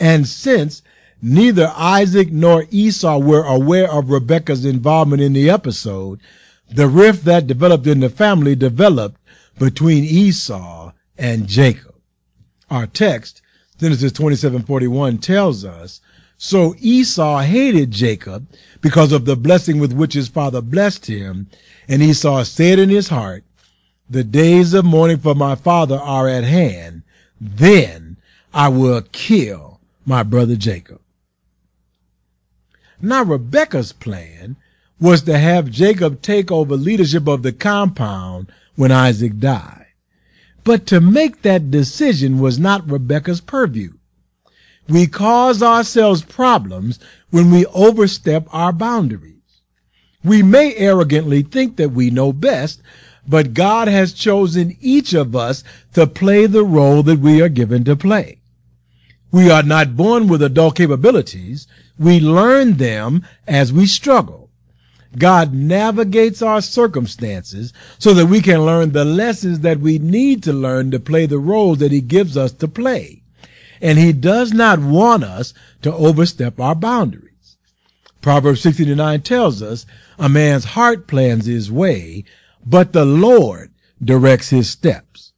And 0.01 0.27
since 0.27 0.83
Neither 1.27 1.73
Isaac 1.75 2.31
nor 2.31 2.67
Esau 2.71 3.19
were 3.19 3.45
aware 3.45 3.91
of 3.91 4.11
Rebekah's 4.11 4.67
involvement 4.67 5.23
in 5.23 5.33
the 5.33 5.49
episode. 5.49 6.21
The 6.71 6.87
rift 6.87 7.25
that 7.25 7.47
developed 7.47 7.87
in 7.87 8.01
the 8.01 8.11
family 8.11 8.55
developed 8.55 9.19
between 9.59 10.05
Esau 10.05 10.93
and 11.17 11.47
Jacob. 11.49 11.94
Our 12.71 12.87
text, 12.87 13.43
Genesis 13.79 14.13
27:41 14.13 15.21
tells 15.21 15.65
us, 15.65 16.01
so 16.37 16.75
Esau 16.79 17.41
hated 17.41 17.91
Jacob 17.91 18.47
because 18.81 19.13
of 19.13 19.25
the 19.25 19.37
blessing 19.37 19.79
with 19.79 19.93
which 19.93 20.15
his 20.15 20.29
father 20.29 20.61
blessed 20.61 21.07
him, 21.07 21.49
and 21.89 22.03
Esau 22.03 22.43
said 22.45 22.79
in 22.79 22.91
his 22.91 23.09
heart, 23.09 23.45
the 24.09 24.25
days 24.25 24.75
of 24.75 24.85
mourning 24.85 25.19
for 25.19 25.35
my 25.35 25.55
father 25.55 25.97
are 25.97 26.29
at 26.29 26.45
hand, 26.45 27.03
then 27.41 28.17
I 28.53 28.69
will 28.69 29.03
kill 29.13 29.81
my 30.05 30.23
brother 30.23 30.57
Jacob. 30.57 31.01
Now 33.01 33.23
Rebekah's 33.23 33.93
plan 33.93 34.57
was 35.01 35.23
to 35.23 35.39
have 35.39 35.71
Jacob 35.71 36.23
take 36.23 36.51
over 36.51 36.77
leadership 36.77 37.27
of 37.27 37.43
the 37.43 37.53
compound 37.53 38.51
when 38.77 38.93
Isaac 38.93 39.39
died. 39.39 39.84
But 40.65 40.87
to 40.87 41.01
make 41.01 41.43
that 41.43 41.71
decision 41.71 42.39
was 42.39 42.59
not 42.59 42.91
Rebecca's 42.91 43.41
purview. 43.41 43.93
We 44.89 45.07
cause 45.07 45.63
ourselves 45.63 46.23
problems 46.23 46.99
when 47.31 47.51
we 47.51 47.67
overstep 47.67 48.47
our 48.51 48.73
boundaries. 48.73 49.61
We 50.23 50.43
may 50.43 50.75
arrogantly 50.77 51.43
think 51.43 51.77
that 51.77 51.91
we 51.91 52.11
know 52.11 52.33
best, 52.33 52.81
but 53.27 53.55
God 53.55 53.89
has 53.89 54.13
chosen 54.13 54.77
each 54.81 55.13
of 55.15 55.37
us 55.37 55.65
to 55.95 56.07
play 56.07 56.47
the 56.47 56.65
role 56.65 57.03
that 57.03 57.21
we 57.21 57.41
are 57.43 57.49
given 57.49 57.85
to 57.85 57.97
play. 57.97 58.41
We 59.31 59.51
are 59.51 59.63
not 59.63 59.97
born 59.97 60.29
with 60.29 60.43
adult 60.43 60.77
capabilities. 60.77 61.67
We 61.99 62.21
learn 62.21 62.77
them 62.77 63.27
as 63.47 63.73
we 63.73 63.87
struggle. 63.87 64.44
God 65.19 65.55
navigates 65.55 66.43
our 66.43 66.61
circumstances 66.61 67.73
so 67.99 68.15
that 68.15 68.27
we 68.27 68.41
can 68.41 68.65
learn 68.65 68.93
the 68.93 69.05
lessons 69.05 69.61
that 69.61 69.81
we 69.81 69.99
need 69.99 70.43
to 70.45 70.53
learn 70.53 70.91
to 70.91 71.01
play 71.01 71.27
the 71.27 71.39
roles 71.39 71.79
that 71.79 71.93
he 71.93 72.01
gives 72.01 72.37
us 72.37 72.53
to 72.53 72.69
play. 72.69 73.23
And 73.81 73.99
he 73.99 74.13
does 74.13 74.53
not 74.53 74.79
want 74.81 75.25
us 75.25 75.55
to 75.83 75.93
overstep 75.93 76.59
our 76.59 76.75
boundaries. 76.75 77.57
Proverbs 78.21 78.63
69 78.63 79.21
tells 79.21 79.63
us 79.63 79.85
a 80.19 80.29
man's 80.29 80.65
heart 80.65 81.07
plans 81.07 81.47
his 81.47 81.71
way, 81.71 82.25
but 82.65 82.93
the 82.93 83.05
Lord 83.05 83.71
directs 84.03 84.51
his 84.51 84.71
steps. 84.71 85.33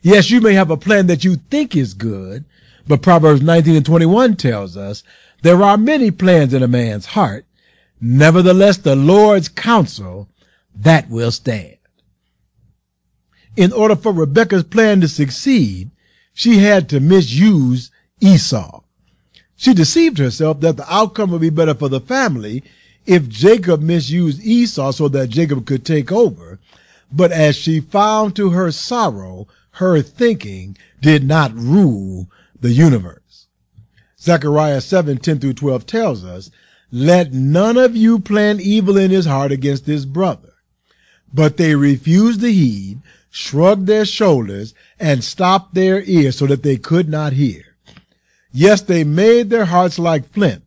Yes, 0.00 0.30
you 0.30 0.40
may 0.40 0.54
have 0.54 0.70
a 0.70 0.76
plan 0.76 1.06
that 1.06 1.24
you 1.24 1.36
think 1.36 1.76
is 1.76 1.94
good, 1.94 2.44
but 2.88 3.02
Proverbs 3.02 3.42
19 3.42 3.76
and 3.76 3.86
21 3.86 4.36
tells 4.36 4.76
us 4.76 5.04
there 5.42 5.62
are 5.62 5.76
many 5.76 6.10
plans 6.10 6.54
in 6.54 6.62
a 6.62 6.68
man's 6.68 7.06
heart. 7.06 7.46
Nevertheless, 8.04 8.78
the 8.78 8.96
Lord's 8.96 9.48
counsel, 9.48 10.28
that 10.74 11.08
will 11.08 11.30
stand. 11.30 11.76
In 13.56 13.72
order 13.72 13.94
for 13.94 14.12
Rebekah's 14.12 14.64
plan 14.64 15.00
to 15.02 15.08
succeed, 15.08 15.92
she 16.34 16.58
had 16.58 16.88
to 16.88 16.98
misuse 16.98 17.92
Esau. 18.20 18.82
She 19.54 19.72
deceived 19.72 20.18
herself 20.18 20.58
that 20.60 20.76
the 20.76 20.92
outcome 20.92 21.30
would 21.30 21.42
be 21.42 21.50
better 21.50 21.74
for 21.74 21.88
the 21.88 22.00
family 22.00 22.64
if 23.06 23.28
Jacob 23.28 23.80
misused 23.80 24.42
Esau 24.42 24.90
so 24.90 25.06
that 25.08 25.28
Jacob 25.30 25.64
could 25.64 25.84
take 25.84 26.10
over. 26.10 26.58
But 27.12 27.30
as 27.30 27.54
she 27.54 27.78
found 27.78 28.34
to 28.34 28.50
her 28.50 28.72
sorrow, 28.72 29.46
her 29.72 30.02
thinking 30.02 30.76
did 31.00 31.22
not 31.22 31.54
rule 31.54 32.28
the 32.58 32.72
universe. 32.72 33.46
Zechariah 34.18 34.80
7, 34.80 35.18
10 35.18 35.38
through 35.38 35.52
12 35.52 35.86
tells 35.86 36.24
us, 36.24 36.50
let 36.92 37.32
none 37.32 37.78
of 37.78 37.96
you 37.96 38.18
plan 38.18 38.60
evil 38.60 38.98
in 38.98 39.10
his 39.10 39.24
heart 39.24 39.50
against 39.50 39.86
his 39.86 40.04
brother. 40.04 40.52
But 41.32 41.56
they 41.56 41.74
refused 41.74 42.42
to 42.42 42.52
heed, 42.52 43.00
shrugged 43.30 43.86
their 43.86 44.04
shoulders, 44.04 44.74
and 45.00 45.24
stopped 45.24 45.72
their 45.72 46.02
ears 46.02 46.36
so 46.36 46.46
that 46.46 46.62
they 46.62 46.76
could 46.76 47.08
not 47.08 47.32
hear. 47.32 47.62
Yes, 48.52 48.82
they 48.82 49.04
made 49.04 49.48
their 49.48 49.64
hearts 49.64 49.98
like 49.98 50.28
flint, 50.28 50.64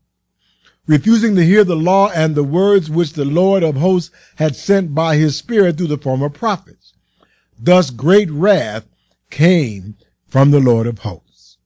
refusing 0.88 1.36
to 1.36 1.46
hear 1.46 1.64
the 1.64 1.76
law 1.76 2.10
and 2.10 2.34
the 2.34 2.44
words 2.44 2.90
which 2.90 3.14
the 3.14 3.26
Lord 3.26 3.62
of 3.62 3.76
hosts 3.76 4.10
had 4.38 4.56
sent 4.56 4.96
by 4.96 5.18
his 5.18 5.38
spirit 5.38 5.78
through 5.78 5.88
the 5.88 5.98
former 5.98 6.30
prophets. 6.30 6.94
Thus 7.60 7.92
great 7.92 8.32
wrath 8.32 8.88
came 9.30 9.96
from 10.28 10.50
the 10.50 10.60
Lord 10.60 10.88
of 10.88 11.00
hosts. 11.00 11.58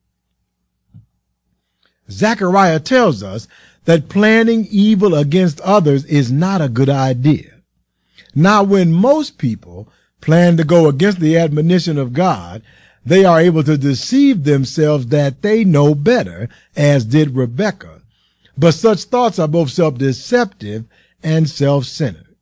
Zechariah 2.10 2.80
tells 2.80 3.22
us 3.22 3.48
that 3.84 4.08
planning 4.08 4.66
evil 4.70 5.14
against 5.14 5.60
others 5.62 6.04
is 6.04 6.30
not 6.30 6.60
a 6.60 6.68
good 6.68 6.88
idea. 6.88 7.62
Now, 8.34 8.62
when 8.62 8.92
most 8.92 9.38
people 9.38 9.88
plan 10.20 10.56
to 10.56 10.64
go 10.64 10.88
against 10.88 11.20
the 11.20 11.36
admonition 11.36 11.98
of 11.98 12.12
God, 12.12 12.62
they 13.04 13.24
are 13.24 13.40
able 13.40 13.64
to 13.64 13.78
deceive 13.78 14.44
themselves 14.44 15.06
that 15.06 15.42
they 15.42 15.64
know 15.64 15.94
better, 15.94 16.48
as 16.76 17.04
did 17.06 17.34
Rebecca. 17.34 18.02
But 18.56 18.74
such 18.74 19.04
thoughts 19.04 19.38
are 19.38 19.48
both 19.48 19.70
self-deceptive 19.70 20.84
and 21.22 21.48
self-centered. 21.48 22.36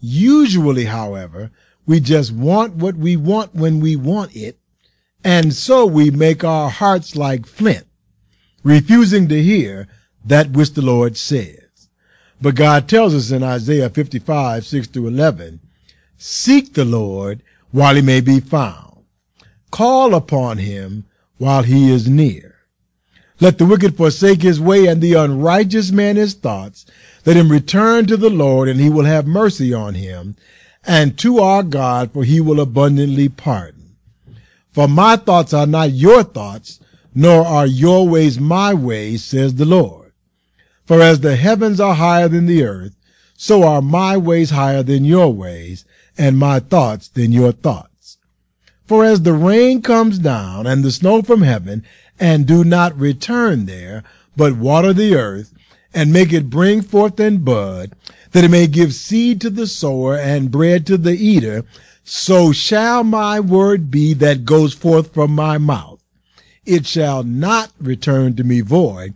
Usually, 0.00 0.84
however, 0.84 1.50
we 1.86 2.00
just 2.00 2.32
want 2.32 2.74
what 2.74 2.96
we 2.96 3.16
want 3.16 3.54
when 3.54 3.80
we 3.80 3.96
want 3.96 4.36
it, 4.36 4.58
and 5.24 5.52
so 5.52 5.86
we 5.86 6.10
make 6.10 6.44
our 6.44 6.70
hearts 6.70 7.16
like 7.16 7.46
flint 7.46 7.86
refusing 8.62 9.28
to 9.28 9.42
hear 9.42 9.88
that 10.30 10.50
which 10.50 10.74
the 10.74 10.82
Lord 10.82 11.16
says. 11.16 11.88
But 12.40 12.54
God 12.54 12.88
tells 12.88 13.14
us 13.14 13.32
in 13.32 13.42
Isaiah 13.42 13.90
55, 13.90 14.64
6 14.64 14.86
through 14.86 15.08
11, 15.08 15.60
seek 16.16 16.72
the 16.72 16.84
Lord 16.84 17.42
while 17.72 17.96
he 17.96 18.00
may 18.00 18.20
be 18.20 18.38
found. 18.38 19.04
Call 19.72 20.14
upon 20.14 20.58
him 20.58 21.04
while 21.36 21.64
he 21.64 21.90
is 21.90 22.08
near. 22.08 22.56
Let 23.40 23.58
the 23.58 23.66
wicked 23.66 23.96
forsake 23.96 24.42
his 24.42 24.60
way 24.60 24.86
and 24.86 25.00
the 25.00 25.14
unrighteous 25.14 25.90
man 25.90 26.14
his 26.16 26.34
thoughts. 26.34 26.86
Let 27.26 27.36
him 27.36 27.50
return 27.50 28.06
to 28.06 28.16
the 28.16 28.30
Lord 28.30 28.68
and 28.68 28.80
he 28.80 28.88
will 28.88 29.06
have 29.06 29.26
mercy 29.26 29.74
on 29.74 29.94
him 29.94 30.36
and 30.84 31.18
to 31.18 31.40
our 31.40 31.62
God 31.62 32.12
for 32.12 32.22
he 32.22 32.40
will 32.40 32.60
abundantly 32.60 33.28
pardon. 33.28 33.96
For 34.72 34.86
my 34.86 35.16
thoughts 35.16 35.52
are 35.52 35.66
not 35.66 35.92
your 35.92 36.22
thoughts, 36.22 36.78
nor 37.14 37.44
are 37.44 37.66
your 37.66 38.08
ways 38.08 38.38
my 38.38 38.72
ways, 38.72 39.24
says 39.24 39.56
the 39.56 39.64
Lord. 39.64 39.99
For 40.90 41.00
as 41.00 41.20
the 41.20 41.36
heavens 41.36 41.78
are 41.78 41.94
higher 41.94 42.26
than 42.26 42.46
the 42.46 42.64
earth, 42.64 42.96
so 43.36 43.62
are 43.62 43.80
my 43.80 44.16
ways 44.16 44.50
higher 44.50 44.82
than 44.82 45.04
your 45.04 45.32
ways, 45.32 45.84
and 46.18 46.36
my 46.36 46.58
thoughts 46.58 47.06
than 47.06 47.30
your 47.30 47.52
thoughts. 47.52 48.16
For 48.88 49.04
as 49.04 49.22
the 49.22 49.32
rain 49.32 49.82
comes 49.82 50.18
down 50.18 50.66
and 50.66 50.82
the 50.82 50.90
snow 50.90 51.22
from 51.22 51.42
heaven, 51.42 51.84
and 52.18 52.44
do 52.44 52.64
not 52.64 52.98
return 52.98 53.66
there, 53.66 54.02
but 54.36 54.56
water 54.56 54.92
the 54.92 55.14
earth, 55.14 55.54
and 55.94 56.12
make 56.12 56.32
it 56.32 56.50
bring 56.50 56.82
forth 56.82 57.20
and 57.20 57.44
bud, 57.44 57.92
that 58.32 58.42
it 58.42 58.50
may 58.50 58.66
give 58.66 58.92
seed 58.92 59.40
to 59.42 59.50
the 59.50 59.68
sower 59.68 60.16
and 60.16 60.50
bread 60.50 60.88
to 60.88 60.98
the 60.98 61.14
eater, 61.14 61.62
so 62.02 62.50
shall 62.50 63.04
my 63.04 63.38
word 63.38 63.92
be 63.92 64.12
that 64.14 64.44
goes 64.44 64.74
forth 64.74 65.14
from 65.14 65.30
my 65.36 65.56
mouth 65.56 66.00
it 66.66 66.86
shall 66.86 67.22
not 67.22 67.72
return 67.80 68.36
to 68.36 68.44
me 68.44 68.60
void, 68.60 69.14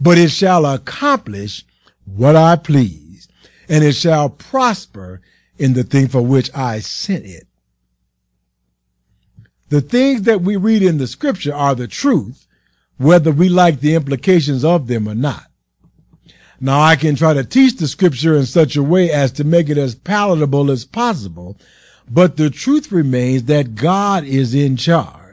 but 0.00 0.18
it 0.18 0.30
shall 0.30 0.66
accomplish 0.66 1.64
what 2.04 2.36
I 2.36 2.56
please, 2.56 3.28
and 3.68 3.82
it 3.82 3.94
shall 3.94 4.28
prosper 4.28 5.20
in 5.58 5.72
the 5.72 5.84
thing 5.84 6.08
for 6.08 6.22
which 6.22 6.54
I 6.54 6.80
sent 6.80 7.24
it. 7.24 7.46
The 9.68 9.80
things 9.80 10.22
that 10.22 10.42
we 10.42 10.56
read 10.56 10.82
in 10.82 10.98
the 10.98 11.06
scripture 11.06 11.54
are 11.54 11.74
the 11.74 11.88
truth, 11.88 12.46
whether 12.98 13.32
we 13.32 13.48
like 13.48 13.80
the 13.80 13.94
implications 13.94 14.64
of 14.64 14.86
them 14.86 15.08
or 15.08 15.14
not. 15.14 15.46
Now 16.60 16.80
I 16.80 16.96
can 16.96 17.16
try 17.16 17.34
to 17.34 17.44
teach 17.44 17.76
the 17.76 17.88
scripture 17.88 18.36
in 18.36 18.46
such 18.46 18.76
a 18.76 18.82
way 18.82 19.10
as 19.10 19.32
to 19.32 19.44
make 19.44 19.68
it 19.68 19.76
as 19.76 19.94
palatable 19.94 20.70
as 20.70 20.84
possible, 20.84 21.58
but 22.08 22.36
the 22.36 22.48
truth 22.48 22.92
remains 22.92 23.44
that 23.44 23.74
God 23.74 24.24
is 24.24 24.54
in 24.54 24.76
charge. 24.76 25.25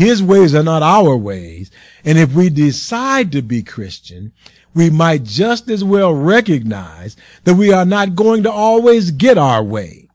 His 0.00 0.22
ways 0.22 0.54
are 0.54 0.62
not 0.62 0.82
our 0.82 1.14
ways. 1.14 1.70
And 2.06 2.16
if 2.16 2.32
we 2.32 2.48
decide 2.48 3.30
to 3.32 3.42
be 3.42 3.62
Christian, 3.62 4.32
we 4.72 4.88
might 4.88 5.24
just 5.24 5.68
as 5.68 5.84
well 5.84 6.14
recognize 6.14 7.18
that 7.44 7.56
we 7.56 7.70
are 7.70 7.84
not 7.84 8.14
going 8.14 8.42
to 8.44 8.50
always 8.50 9.10
get 9.10 9.36
our 9.36 9.62
way 9.62 10.08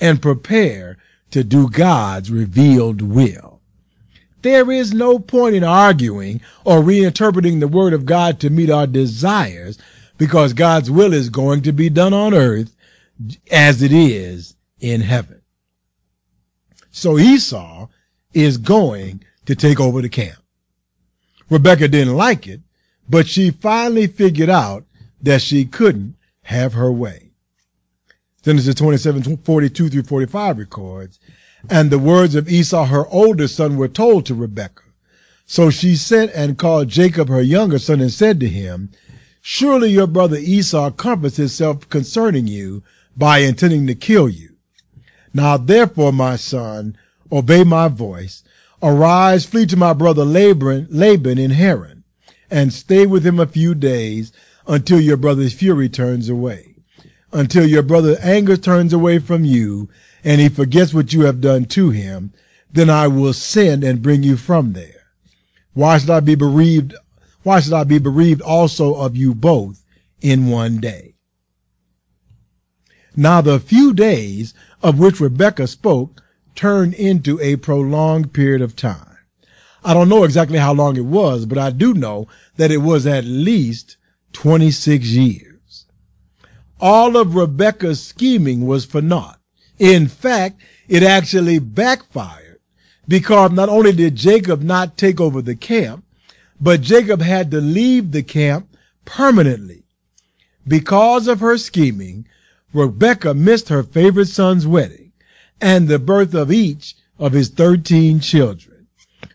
and 0.00 0.20
prepare 0.20 0.98
to 1.30 1.44
do 1.44 1.70
God's 1.70 2.32
revealed 2.32 3.00
will. 3.00 3.60
There 4.42 4.72
is 4.72 4.92
no 4.92 5.20
point 5.20 5.54
in 5.54 5.62
arguing 5.62 6.40
or 6.64 6.80
reinterpreting 6.80 7.60
the 7.60 7.68
word 7.68 7.92
of 7.92 8.06
God 8.06 8.40
to 8.40 8.50
meet 8.50 8.70
our 8.70 8.88
desires 8.88 9.78
because 10.16 10.52
God's 10.52 10.90
will 10.90 11.12
is 11.12 11.28
going 11.28 11.62
to 11.62 11.70
be 11.70 11.88
done 11.88 12.12
on 12.12 12.34
earth 12.34 12.74
as 13.52 13.82
it 13.82 13.92
is 13.92 14.56
in 14.80 15.02
heaven. 15.02 15.42
So 16.90 17.20
Esau 17.20 17.86
is 18.34 18.58
going 18.58 19.22
to 19.48 19.56
take 19.56 19.80
over 19.80 20.02
the 20.02 20.10
camp. 20.10 20.36
Rebecca 21.48 21.88
didn't 21.88 22.14
like 22.14 22.46
it, 22.46 22.60
but 23.08 23.26
she 23.26 23.50
finally 23.50 24.06
figured 24.06 24.50
out 24.50 24.84
that 25.22 25.40
she 25.40 25.64
couldn't 25.64 26.16
have 26.42 26.74
her 26.74 26.92
way. 26.92 27.30
Genesis 28.42 28.74
27, 28.74 29.38
42 29.38 29.88
through 29.88 30.02
45 30.02 30.58
records, 30.58 31.18
and 31.70 31.90
the 31.90 31.98
words 31.98 32.34
of 32.34 32.46
Esau, 32.46 32.84
her 32.84 33.08
older 33.08 33.48
son, 33.48 33.78
were 33.78 33.88
told 33.88 34.26
to 34.26 34.34
Rebekah. 34.34 34.82
So 35.46 35.70
she 35.70 35.96
sent 35.96 36.30
and 36.34 36.58
called 36.58 36.88
Jacob, 36.88 37.30
her 37.30 37.40
younger 37.40 37.78
son, 37.78 38.02
and 38.02 38.12
said 38.12 38.40
to 38.40 38.48
him, 38.50 38.90
Surely 39.40 39.88
your 39.88 40.06
brother 40.06 40.36
Esau 40.36 40.90
comforts 40.90 41.38
himself 41.38 41.88
concerning 41.88 42.46
you 42.46 42.82
by 43.16 43.38
intending 43.38 43.86
to 43.86 43.94
kill 43.94 44.28
you. 44.28 44.56
Now 45.32 45.56
therefore, 45.56 46.12
my 46.12 46.36
son, 46.36 46.98
obey 47.32 47.64
my 47.64 47.88
voice. 47.88 48.42
Arise, 48.82 49.44
flee 49.44 49.66
to 49.66 49.76
my 49.76 49.92
brother 49.92 50.24
Laban, 50.24 50.86
Laban 50.90 51.38
in 51.38 51.50
Haran, 51.50 52.04
and 52.50 52.72
stay 52.72 53.06
with 53.06 53.26
him 53.26 53.40
a 53.40 53.46
few 53.46 53.74
days 53.74 54.32
until 54.68 55.00
your 55.00 55.16
brother's 55.16 55.52
fury 55.52 55.88
turns 55.88 56.28
away, 56.28 56.76
until 57.32 57.66
your 57.66 57.82
brother's 57.82 58.18
anger 58.20 58.56
turns 58.56 58.92
away 58.92 59.18
from 59.18 59.44
you, 59.44 59.88
and 60.22 60.40
he 60.40 60.48
forgets 60.48 60.94
what 60.94 61.12
you 61.12 61.22
have 61.22 61.40
done 61.40 61.64
to 61.64 61.90
him. 61.90 62.32
Then 62.70 62.88
I 62.90 63.08
will 63.08 63.32
send 63.32 63.82
and 63.82 64.02
bring 64.02 64.22
you 64.22 64.36
from 64.36 64.74
there. 64.74 65.06
Why 65.72 65.98
should 65.98 66.10
I 66.10 66.20
be 66.20 66.34
bereaved? 66.34 66.94
Why 67.42 67.60
should 67.60 67.72
I 67.72 67.84
be 67.84 67.98
bereaved 67.98 68.42
also 68.42 68.94
of 68.94 69.16
you 69.16 69.34
both 69.34 69.82
in 70.20 70.48
one 70.48 70.78
day? 70.78 71.14
Now 73.16 73.40
the 73.40 73.58
few 73.58 73.92
days 73.92 74.54
of 74.82 74.98
which 74.98 75.18
Rebekah 75.18 75.66
spoke 75.66 76.22
turned 76.58 76.92
into 76.94 77.40
a 77.40 77.54
prolonged 77.54 78.32
period 78.32 78.60
of 78.60 78.74
time. 78.74 79.16
I 79.84 79.94
don't 79.94 80.08
know 80.08 80.24
exactly 80.24 80.58
how 80.58 80.74
long 80.74 80.96
it 80.96 81.04
was, 81.04 81.46
but 81.46 81.56
I 81.56 81.70
do 81.70 81.94
know 81.94 82.26
that 82.56 82.72
it 82.72 82.78
was 82.78 83.06
at 83.06 83.24
least 83.24 83.96
26 84.32 85.06
years. 85.06 85.86
All 86.80 87.16
of 87.16 87.36
Rebecca's 87.36 88.04
scheming 88.04 88.66
was 88.66 88.84
for 88.84 89.00
naught. 89.00 89.38
In 89.78 90.08
fact, 90.08 90.60
it 90.88 91.04
actually 91.04 91.60
backfired 91.60 92.58
because 93.06 93.52
not 93.52 93.68
only 93.68 93.92
did 93.92 94.16
Jacob 94.16 94.60
not 94.60 94.98
take 94.98 95.20
over 95.20 95.40
the 95.40 95.54
camp, 95.54 96.04
but 96.60 96.80
Jacob 96.80 97.22
had 97.22 97.52
to 97.52 97.60
leave 97.60 98.10
the 98.10 98.24
camp 98.24 98.76
permanently. 99.04 99.84
Because 100.66 101.28
of 101.28 101.38
her 101.38 101.56
scheming, 101.56 102.26
Rebecca 102.72 103.32
missed 103.32 103.68
her 103.68 103.84
favorite 103.84 104.26
son's 104.26 104.66
wedding 104.66 105.07
and 105.60 105.88
the 105.88 105.98
birth 105.98 106.34
of 106.34 106.52
each 106.52 106.94
of 107.18 107.32
his 107.32 107.48
13 107.48 108.20
children. 108.20 108.86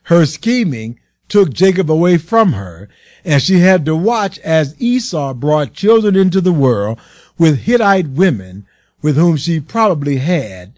Her 0.04 0.26
scheming 0.26 1.00
took 1.28 1.52
Jacob 1.52 1.90
away 1.90 2.18
from 2.18 2.54
her, 2.54 2.90
and 3.26 3.42
she 3.42 3.60
had 3.60 3.86
to 3.86 3.96
watch 3.96 4.40
as 4.40 4.80
Esau 4.80 5.34
brought 5.34 5.74
children 5.74 6.16
into 6.16 6.42
the 6.42 6.54
world 6.54 7.00
with 7.38 7.62
Hittite 7.62 8.10
women 8.10 8.66
with 9.02 9.18
whom 9.18 9.38
she 9.38 9.60
probably 9.60 10.18
had 10.18 10.74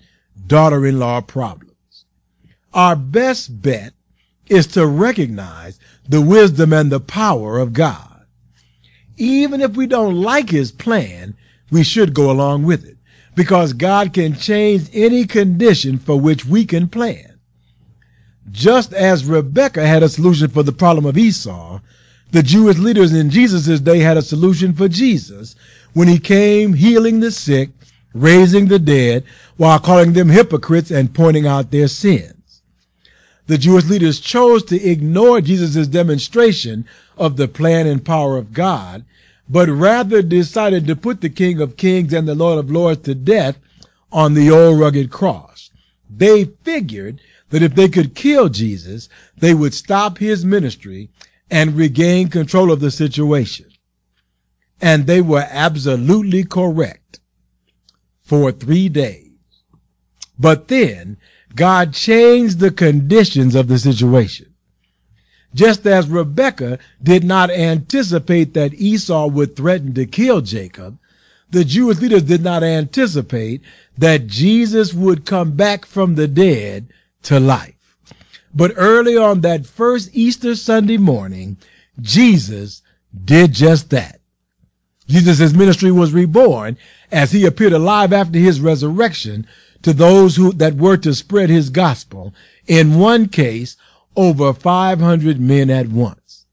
daughter-in-law 0.48 1.22
problems. 1.22 2.06
Our 2.74 2.96
best 2.96 3.62
bet 3.62 3.94
is 4.48 4.68
to 4.68 4.86
recognize 4.86 5.80
the 6.08 6.22
wisdom 6.22 6.74
and 6.74 6.92
the 6.92 7.00
power 7.00 7.60
of 7.60 7.74
God. 7.74 8.26
Even 9.18 9.62
if 9.62 9.76
we 9.76 9.88
don't 9.88 10.22
like 10.22 10.50
his 10.50 10.72
plan, 10.72 11.36
we 11.72 11.84
should 11.84 12.14
go 12.14 12.30
along 12.30 12.64
with 12.64 12.86
it 12.86 12.95
because 13.36 13.74
God 13.74 14.14
can 14.14 14.36
change 14.36 14.90
any 14.94 15.26
condition 15.26 15.98
for 15.98 16.20
which 16.20 16.46
we 16.46 16.66
can 16.66 16.88
plan. 16.88 17.40
Just 18.52 18.94
as 18.94 19.26
Rebekah 19.26 19.86
had 19.86 20.04
a 20.04 20.10
solution 20.10 20.50
for 20.50 20.64
the 20.64 20.72
problem 20.72 21.06
of 21.06 21.18
Esau, 21.18 21.80
the 22.32 22.44
Jewish 22.44 22.78
leaders 22.78 23.14
in 23.14 23.30
Jesus' 23.30 23.80
day 23.80 24.00
had 24.00 24.18
a 24.18 24.22
solution 24.22 24.74
for 24.74 24.88
Jesus 24.88 25.56
when 25.94 26.08
he 26.08 26.20
came 26.20 26.74
healing 26.74 27.20
the 27.20 27.32
sick, 27.32 27.70
raising 28.14 28.68
the 28.68 28.80
dead, 28.80 29.24
while 29.58 29.80
calling 29.80 30.14
them 30.14 30.30
hypocrites 30.30 30.92
and 30.92 31.14
pointing 31.14 31.46
out 31.46 31.72
their 31.72 31.88
sins. 31.88 32.62
The 33.48 33.58
Jewish 33.58 33.86
leaders 33.86 34.20
chose 34.20 34.64
to 34.66 34.82
ignore 34.82 35.40
Jesus' 35.42 35.88
demonstration 35.88 36.88
of 37.18 37.38
the 37.38 37.48
plan 37.48 37.88
and 37.88 38.04
power 38.04 38.38
of 38.38 38.54
God 38.54 39.06
but 39.48 39.70
rather 39.70 40.22
decided 40.22 40.88
to 40.88 40.96
put 40.96 41.22
the 41.22 41.30
King 41.30 41.62
of 41.62 41.78
Kings 41.78 42.14
and 42.14 42.28
the 42.28 42.36
Lord 42.36 42.58
of 42.58 42.72
Lords 42.72 43.02
to 43.02 43.16
death 43.16 43.58
on 44.12 44.34
the 44.34 44.50
old 44.50 44.80
rugged 44.80 45.12
cross. 45.12 45.70
They 46.10 46.46
figured 46.64 47.22
that 47.50 47.62
if 47.62 47.76
they 47.76 47.90
could 47.90 48.16
kill 48.16 48.50
Jesus, 48.50 49.08
they 49.38 49.54
would 49.54 49.74
stop 49.74 50.18
his 50.18 50.44
ministry 50.44 51.10
and 51.50 51.76
regain 51.76 52.30
control 52.30 52.72
of 52.72 52.80
the 52.80 52.92
situation. 52.92 53.68
And 54.82 55.06
they 55.06 55.22
were 55.22 55.48
absolutely 55.50 56.44
correct 56.44 57.20
for 58.22 58.52
three 58.52 58.90
days. 58.90 59.32
But 60.38 60.68
then 60.68 61.18
God 61.54 61.94
changed 61.94 62.60
the 62.60 62.72
conditions 62.72 63.56
of 63.56 63.68
the 63.68 63.80
situation 63.80 64.55
just 65.56 65.88
as 65.88 66.08
Rebekah 66.08 66.78
did 67.02 67.24
not 67.24 67.50
anticipate 67.50 68.54
that 68.54 68.74
Esau 68.76 69.28
would 69.28 69.56
threaten 69.56 69.94
to 69.96 70.06
kill 70.06 70.42
Jacob, 70.42 71.00
the 71.50 71.64
Jewish 71.64 72.00
leaders 72.00 72.24
did 72.24 72.44
not 72.44 72.62
anticipate 72.62 73.62
that 73.98 74.28
Jesus 74.28 74.94
would 74.94 75.26
come 75.26 75.54
back 75.56 75.86
from 75.86 76.16
the 76.16 76.28
dead 76.28 76.88
to 77.24 77.40
life. 77.40 77.96
But 78.54 78.74
early 78.76 79.18
on 79.18 79.42
that 79.42 79.66
first 79.66 80.10
Easter 80.14 80.56
Sunday 80.56 80.98
morning, 80.98 81.58
Jesus 82.02 82.82
did 83.24 83.54
just 83.54 83.90
that. 83.92 84.20
Jesus' 85.08 85.54
ministry 85.54 85.92
was 85.92 86.14
reborn 86.14 86.78
as 87.12 87.32
he 87.32 87.46
appeared 87.46 87.74
alive 87.74 88.12
after 88.12 88.40
his 88.40 88.60
resurrection 88.60 89.48
to 89.84 89.94
those 89.94 90.36
who 90.36 90.52
that 90.54 90.76
were 90.76 90.98
to 90.98 91.14
spread 91.14 91.50
his 91.50 91.70
gospel. 91.70 92.34
In 92.68 93.00
one 93.00 93.28
case, 93.28 93.78
over 94.16 94.54
500 94.54 95.40
men 95.40 95.70
at 95.70 95.88
once. 95.90 96.46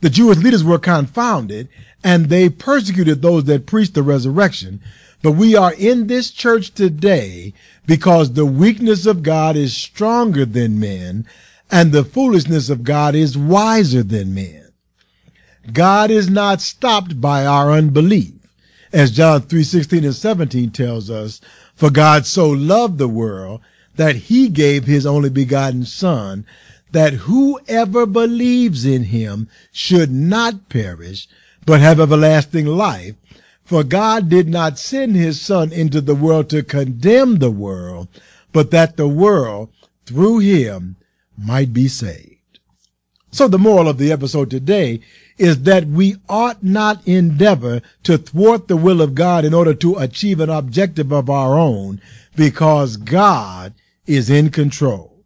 The 0.00 0.10
Jewish 0.10 0.38
leaders 0.38 0.64
were 0.64 0.78
confounded 0.78 1.68
and 2.02 2.26
they 2.26 2.48
persecuted 2.48 3.20
those 3.20 3.44
that 3.44 3.66
preached 3.66 3.94
the 3.94 4.02
resurrection. 4.02 4.80
But 5.22 5.32
we 5.32 5.54
are 5.54 5.74
in 5.74 6.06
this 6.06 6.30
church 6.30 6.72
today 6.72 7.52
because 7.86 8.32
the 8.32 8.46
weakness 8.46 9.04
of 9.04 9.22
God 9.22 9.56
is 9.56 9.76
stronger 9.76 10.46
than 10.46 10.80
men 10.80 11.26
and 11.70 11.92
the 11.92 12.04
foolishness 12.04 12.70
of 12.70 12.84
God 12.84 13.14
is 13.14 13.36
wiser 13.36 14.02
than 14.02 14.34
men. 14.34 14.72
God 15.72 16.10
is 16.10 16.30
not 16.30 16.60
stopped 16.60 17.20
by 17.20 17.44
our 17.44 17.70
unbelief. 17.70 18.34
As 18.92 19.12
John 19.12 19.42
3, 19.42 19.62
16 19.62 20.04
and 20.04 20.14
17 20.14 20.70
tells 20.70 21.10
us, 21.10 21.40
for 21.74 21.90
God 21.90 22.26
so 22.26 22.48
loved 22.48 22.98
the 22.98 23.08
world 23.08 23.60
that 24.00 24.16
he 24.16 24.48
gave 24.48 24.86
his 24.86 25.04
only 25.04 25.28
begotten 25.28 25.84
son, 25.84 26.46
that 26.90 27.28
whoever 27.28 28.06
believes 28.06 28.86
in 28.86 29.04
him 29.04 29.46
should 29.70 30.10
not 30.10 30.70
perish, 30.70 31.28
but 31.66 31.80
have 31.80 32.00
everlasting 32.00 32.64
life. 32.64 33.14
For 33.62 33.84
God 33.84 34.30
did 34.30 34.48
not 34.48 34.78
send 34.78 35.16
his 35.16 35.38
son 35.38 35.70
into 35.70 36.00
the 36.00 36.14
world 36.14 36.48
to 36.48 36.62
condemn 36.62 37.40
the 37.40 37.50
world, 37.50 38.08
but 38.54 38.70
that 38.70 38.96
the 38.96 39.06
world 39.06 39.68
through 40.06 40.38
him 40.38 40.96
might 41.36 41.74
be 41.74 41.86
saved. 41.86 42.58
So 43.30 43.48
the 43.48 43.58
moral 43.58 43.86
of 43.86 43.98
the 43.98 44.12
episode 44.12 44.48
today 44.48 45.00
is 45.36 45.64
that 45.64 45.88
we 45.88 46.16
ought 46.26 46.64
not 46.64 47.06
endeavor 47.06 47.82
to 48.04 48.16
thwart 48.16 48.66
the 48.66 48.78
will 48.78 49.02
of 49.02 49.14
God 49.14 49.44
in 49.44 49.52
order 49.52 49.74
to 49.74 49.96
achieve 49.96 50.40
an 50.40 50.48
objective 50.48 51.12
of 51.12 51.28
our 51.28 51.58
own 51.58 52.00
because 52.34 52.96
God 52.96 53.74
is 54.16 54.30
in 54.30 54.50
control. 54.50 55.24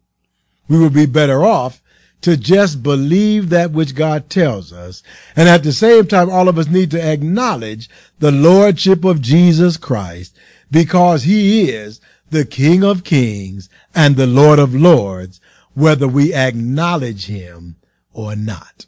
We 0.67 0.77
will 0.77 0.89
be 0.89 1.05
better 1.05 1.43
off 1.43 1.81
to 2.21 2.37
just 2.37 2.81
believe 2.81 3.49
that 3.49 3.71
which 3.71 3.93
God 3.93 4.29
tells 4.29 4.73
us. 4.73 5.03
And 5.35 5.47
at 5.47 5.63
the 5.63 5.71
same 5.71 6.07
time, 6.07 6.29
all 6.29 6.47
of 6.49 6.57
us 6.57 6.67
need 6.67 6.91
to 6.91 7.01
acknowledge 7.01 7.89
the 8.19 8.31
Lordship 8.31 9.05
of 9.05 9.21
Jesus 9.21 9.77
Christ 9.77 10.35
because 10.71 11.23
he 11.23 11.69
is 11.69 12.01
the 12.29 12.45
King 12.45 12.83
of 12.83 13.03
Kings 13.03 13.69
and 13.93 14.15
the 14.15 14.27
Lord 14.27 14.59
of 14.59 14.73
Lords, 14.73 15.39
whether 15.73 16.07
we 16.07 16.33
acknowledge 16.33 17.27
him 17.27 17.75
or 18.11 18.35
not. 18.35 18.87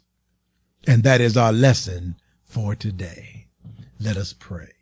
And 0.86 1.02
that 1.04 1.20
is 1.20 1.36
our 1.36 1.52
lesson 1.52 2.16
for 2.44 2.74
today. 2.74 3.46
Let 4.00 4.16
us 4.16 4.32
pray. 4.32 4.77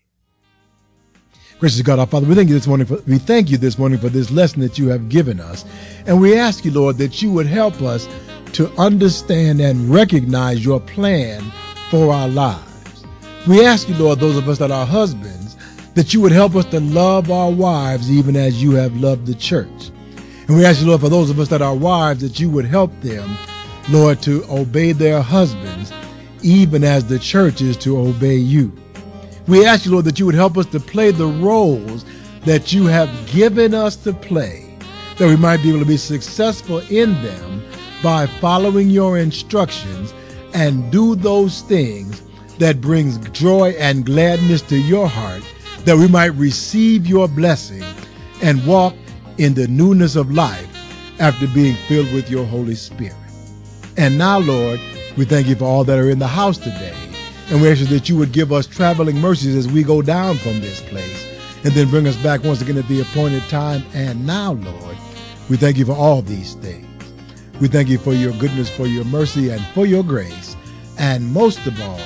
Gracious 1.59 1.81
God, 1.81 1.99
our 1.99 2.07
Father, 2.07 2.27
we 2.27 2.35
thank 2.35 2.51
you 2.51 2.55
this 2.55 2.67
morning 2.67 2.87
for, 2.87 2.99
we 3.07 3.17
thank 3.17 3.49
you 3.49 3.57
this 3.57 3.79
morning 3.79 3.99
for 3.99 4.11
this 4.11 4.31
lesson 4.31 4.61
that 4.61 4.77
you 4.79 4.89
have 4.89 5.09
given 5.09 5.41
us. 5.41 5.65
And 6.05 6.21
we 6.21 6.37
ask 6.37 6.67
you, 6.67 6.71
Lord, 6.71 6.99
that 6.99 7.23
you 7.23 7.33
would 7.33 7.47
help 7.47 7.81
us 7.81 8.07
to 8.53 8.71
understand 8.77 9.63
and 9.63 9.89
recognize 9.89 10.63
your 10.63 10.81
plan 10.81 11.43
for 11.91 12.13
our 12.13 12.29
lives. 12.29 13.07
We 13.49 13.65
ask 13.65 13.89
you, 13.89 13.95
Lord, 13.95 14.21
those 14.21 14.37
of 14.37 14.51
us 14.51 14.59
that 14.59 14.71
are 14.71 14.85
husbands, 14.85 15.57
that 15.95 16.13
you 16.13 16.21
would 16.21 16.33
help 16.33 16.57
us 16.57 16.67
to 16.67 16.81
love 16.81 17.31
our 17.31 17.51
wives 17.51 18.11
even 18.11 18.37
as 18.37 18.63
you 18.63 18.73
have 18.73 18.95
loved 18.95 19.25
the 19.25 19.35
church. 19.35 19.91
And 20.49 20.59
we 20.59 20.67
ask 20.67 20.83
you, 20.83 20.89
Lord, 20.89 21.01
for 21.01 21.09
those 21.09 21.31
of 21.31 21.41
us 21.41 21.49
that 21.49 21.63
are 21.63 21.75
wives, 21.75 22.21
that 22.21 22.39
you 22.39 22.51
would 22.51 22.67
help 22.67 22.93
them, 23.01 23.35
Lord, 23.89 24.21
to 24.23 24.45
obey 24.51 24.93
their 24.93 25.23
husbands, 25.23 25.91
even 26.43 26.85
as 26.85 27.07
the 27.07 27.19
church 27.19 27.63
is 27.63 27.79
to 27.79 27.97
obey 27.97 28.37
you. 28.37 28.77
We 29.47 29.65
ask 29.65 29.85
you, 29.85 29.93
Lord, 29.93 30.05
that 30.07 30.19
you 30.19 30.27
would 30.27 30.35
help 30.35 30.59
us 30.59 30.67
to 30.67 30.81
play 30.81 31.13
the 31.13 31.27
roles 31.27 32.05
that 32.45 32.73
you 32.73 32.87
have 32.87 33.11
given 33.31 33.75
us 33.75 33.97
to 33.97 34.13
play, 34.13 34.77
that 35.19 35.29
we 35.29 35.37
might 35.37 35.63
be 35.63 35.71
able 35.71 35.81
to 35.81 35.85
be 35.85 35.97
successful 35.97 36.79
in 36.91 37.13
them 37.23 37.63
by 38.03 38.27
following 38.27 38.91
your 38.91 39.19
instructions 39.19 40.13
and 40.53 40.91
do 40.91 41.15
those 41.15 41.63
things 41.63 42.23
that 42.59 42.81
brings 42.81 43.19
joy 43.31 43.71
and 43.79 44.07
gladness 44.07 44.63
to 44.63 44.77
your 44.77 45.07
heart, 45.07 45.43
that 45.85 45.97
we 45.97 46.09
might 46.09 46.35
receive 46.35 47.07
your 47.07 47.29
blessing 47.29 47.85
and 48.43 48.67
walk 48.67 48.95
in 49.39 49.55
the 49.55 49.69
newness 49.69 50.17
of 50.17 50.33
life 50.33 50.69
after 51.21 51.47
being 51.49 51.77
filled 51.89 52.13
with 52.13 52.31
your 52.31 52.45
Holy 52.45 52.75
Spirit. 52.75 53.15
And 53.97 54.19
now, 54.19 54.39
Lord, 54.39 54.81
we 55.17 55.25
thank 55.25 55.47
you 55.47 55.55
for 55.55 55.65
all 55.65 55.85
that 55.85 55.99
are 55.99 56.11
in 56.11 56.19
the 56.19 56.27
house 56.27 56.59
today. 56.59 57.06
And 57.49 57.63
we 57.63 57.71
ask 57.71 57.81
you 57.81 57.87
that 57.87 58.09
you 58.09 58.17
would 58.17 58.33
give 58.33 58.53
us 58.53 58.67
traveling 58.67 59.21
mercies 59.21 59.55
as 59.55 59.71
we 59.71 59.83
go 59.83 60.03
down 60.03 60.37
from 60.37 60.61
this 60.61 60.81
place 60.83 61.27
and 61.65 61.73
then 61.75 61.89
bring 61.89 62.07
us 62.07 62.17
back 62.23 62.43
once 62.43 62.61
again 62.61 62.77
at 62.77 62.89
the 62.89 63.01
appointed 63.01 63.43
time. 63.45 63.85
And 63.95 64.27
now, 64.27 64.53
Lord, 64.53 64.97
we 65.49 65.57
thank 65.57 65.77
you 65.77 65.85
for 65.85 65.95
all 65.95 66.23
these 66.23 66.55
things. 66.55 66.87
We 67.61 67.69
thank 67.69 67.89
you 67.89 67.99
for 67.99 68.13
your 68.13 68.33
goodness, 68.33 68.69
for 68.69 68.87
your 68.87 69.05
mercy, 69.05 69.51
and 69.51 69.65
for 69.69 69.87
your 69.87 70.03
grace. 70.03 70.57
And 70.99 71.33
most 71.33 71.67
of 71.67 71.81
all, 71.81 72.01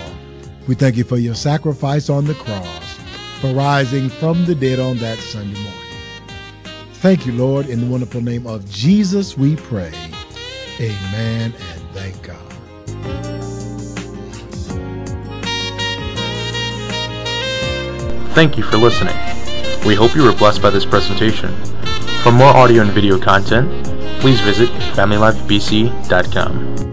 we 0.68 0.74
thank 0.74 0.96
you 0.96 1.04
for 1.04 1.16
your 1.16 1.34
sacrifice 1.34 2.10
on 2.10 2.26
the 2.26 2.34
cross, 2.34 2.98
for 3.40 3.52
rising 3.52 4.08
from 4.08 4.44
the 4.44 4.54
dead 4.54 4.78
on 4.78 4.98
that 4.98 5.18
Sunday 5.18 5.60
morning. 5.60 5.80
Thank 6.94 7.26
you, 7.26 7.32
Lord. 7.32 7.66
In 7.66 7.80
the 7.80 7.86
wonderful 7.86 8.20
name 8.20 8.46
of 8.46 8.68
Jesus, 8.70 9.38
we 9.38 9.56
pray. 9.56 9.92
Amen 10.78 11.54
Thank 18.34 18.56
you 18.56 18.62
for 18.62 18.76
listening. 18.76 19.16
We 19.86 19.94
hope 19.94 20.14
you 20.14 20.22
were 20.22 20.32
blessed 20.32 20.62
by 20.62 20.70
this 20.70 20.84
presentation. 20.84 21.54
For 22.22 22.30
more 22.32 22.54
audio 22.54 22.82
and 22.82 22.90
video 22.90 23.18
content, 23.18 23.70
please 24.20 24.40
visit 24.40 24.68
FamilyLifeBC.com. 24.94 26.89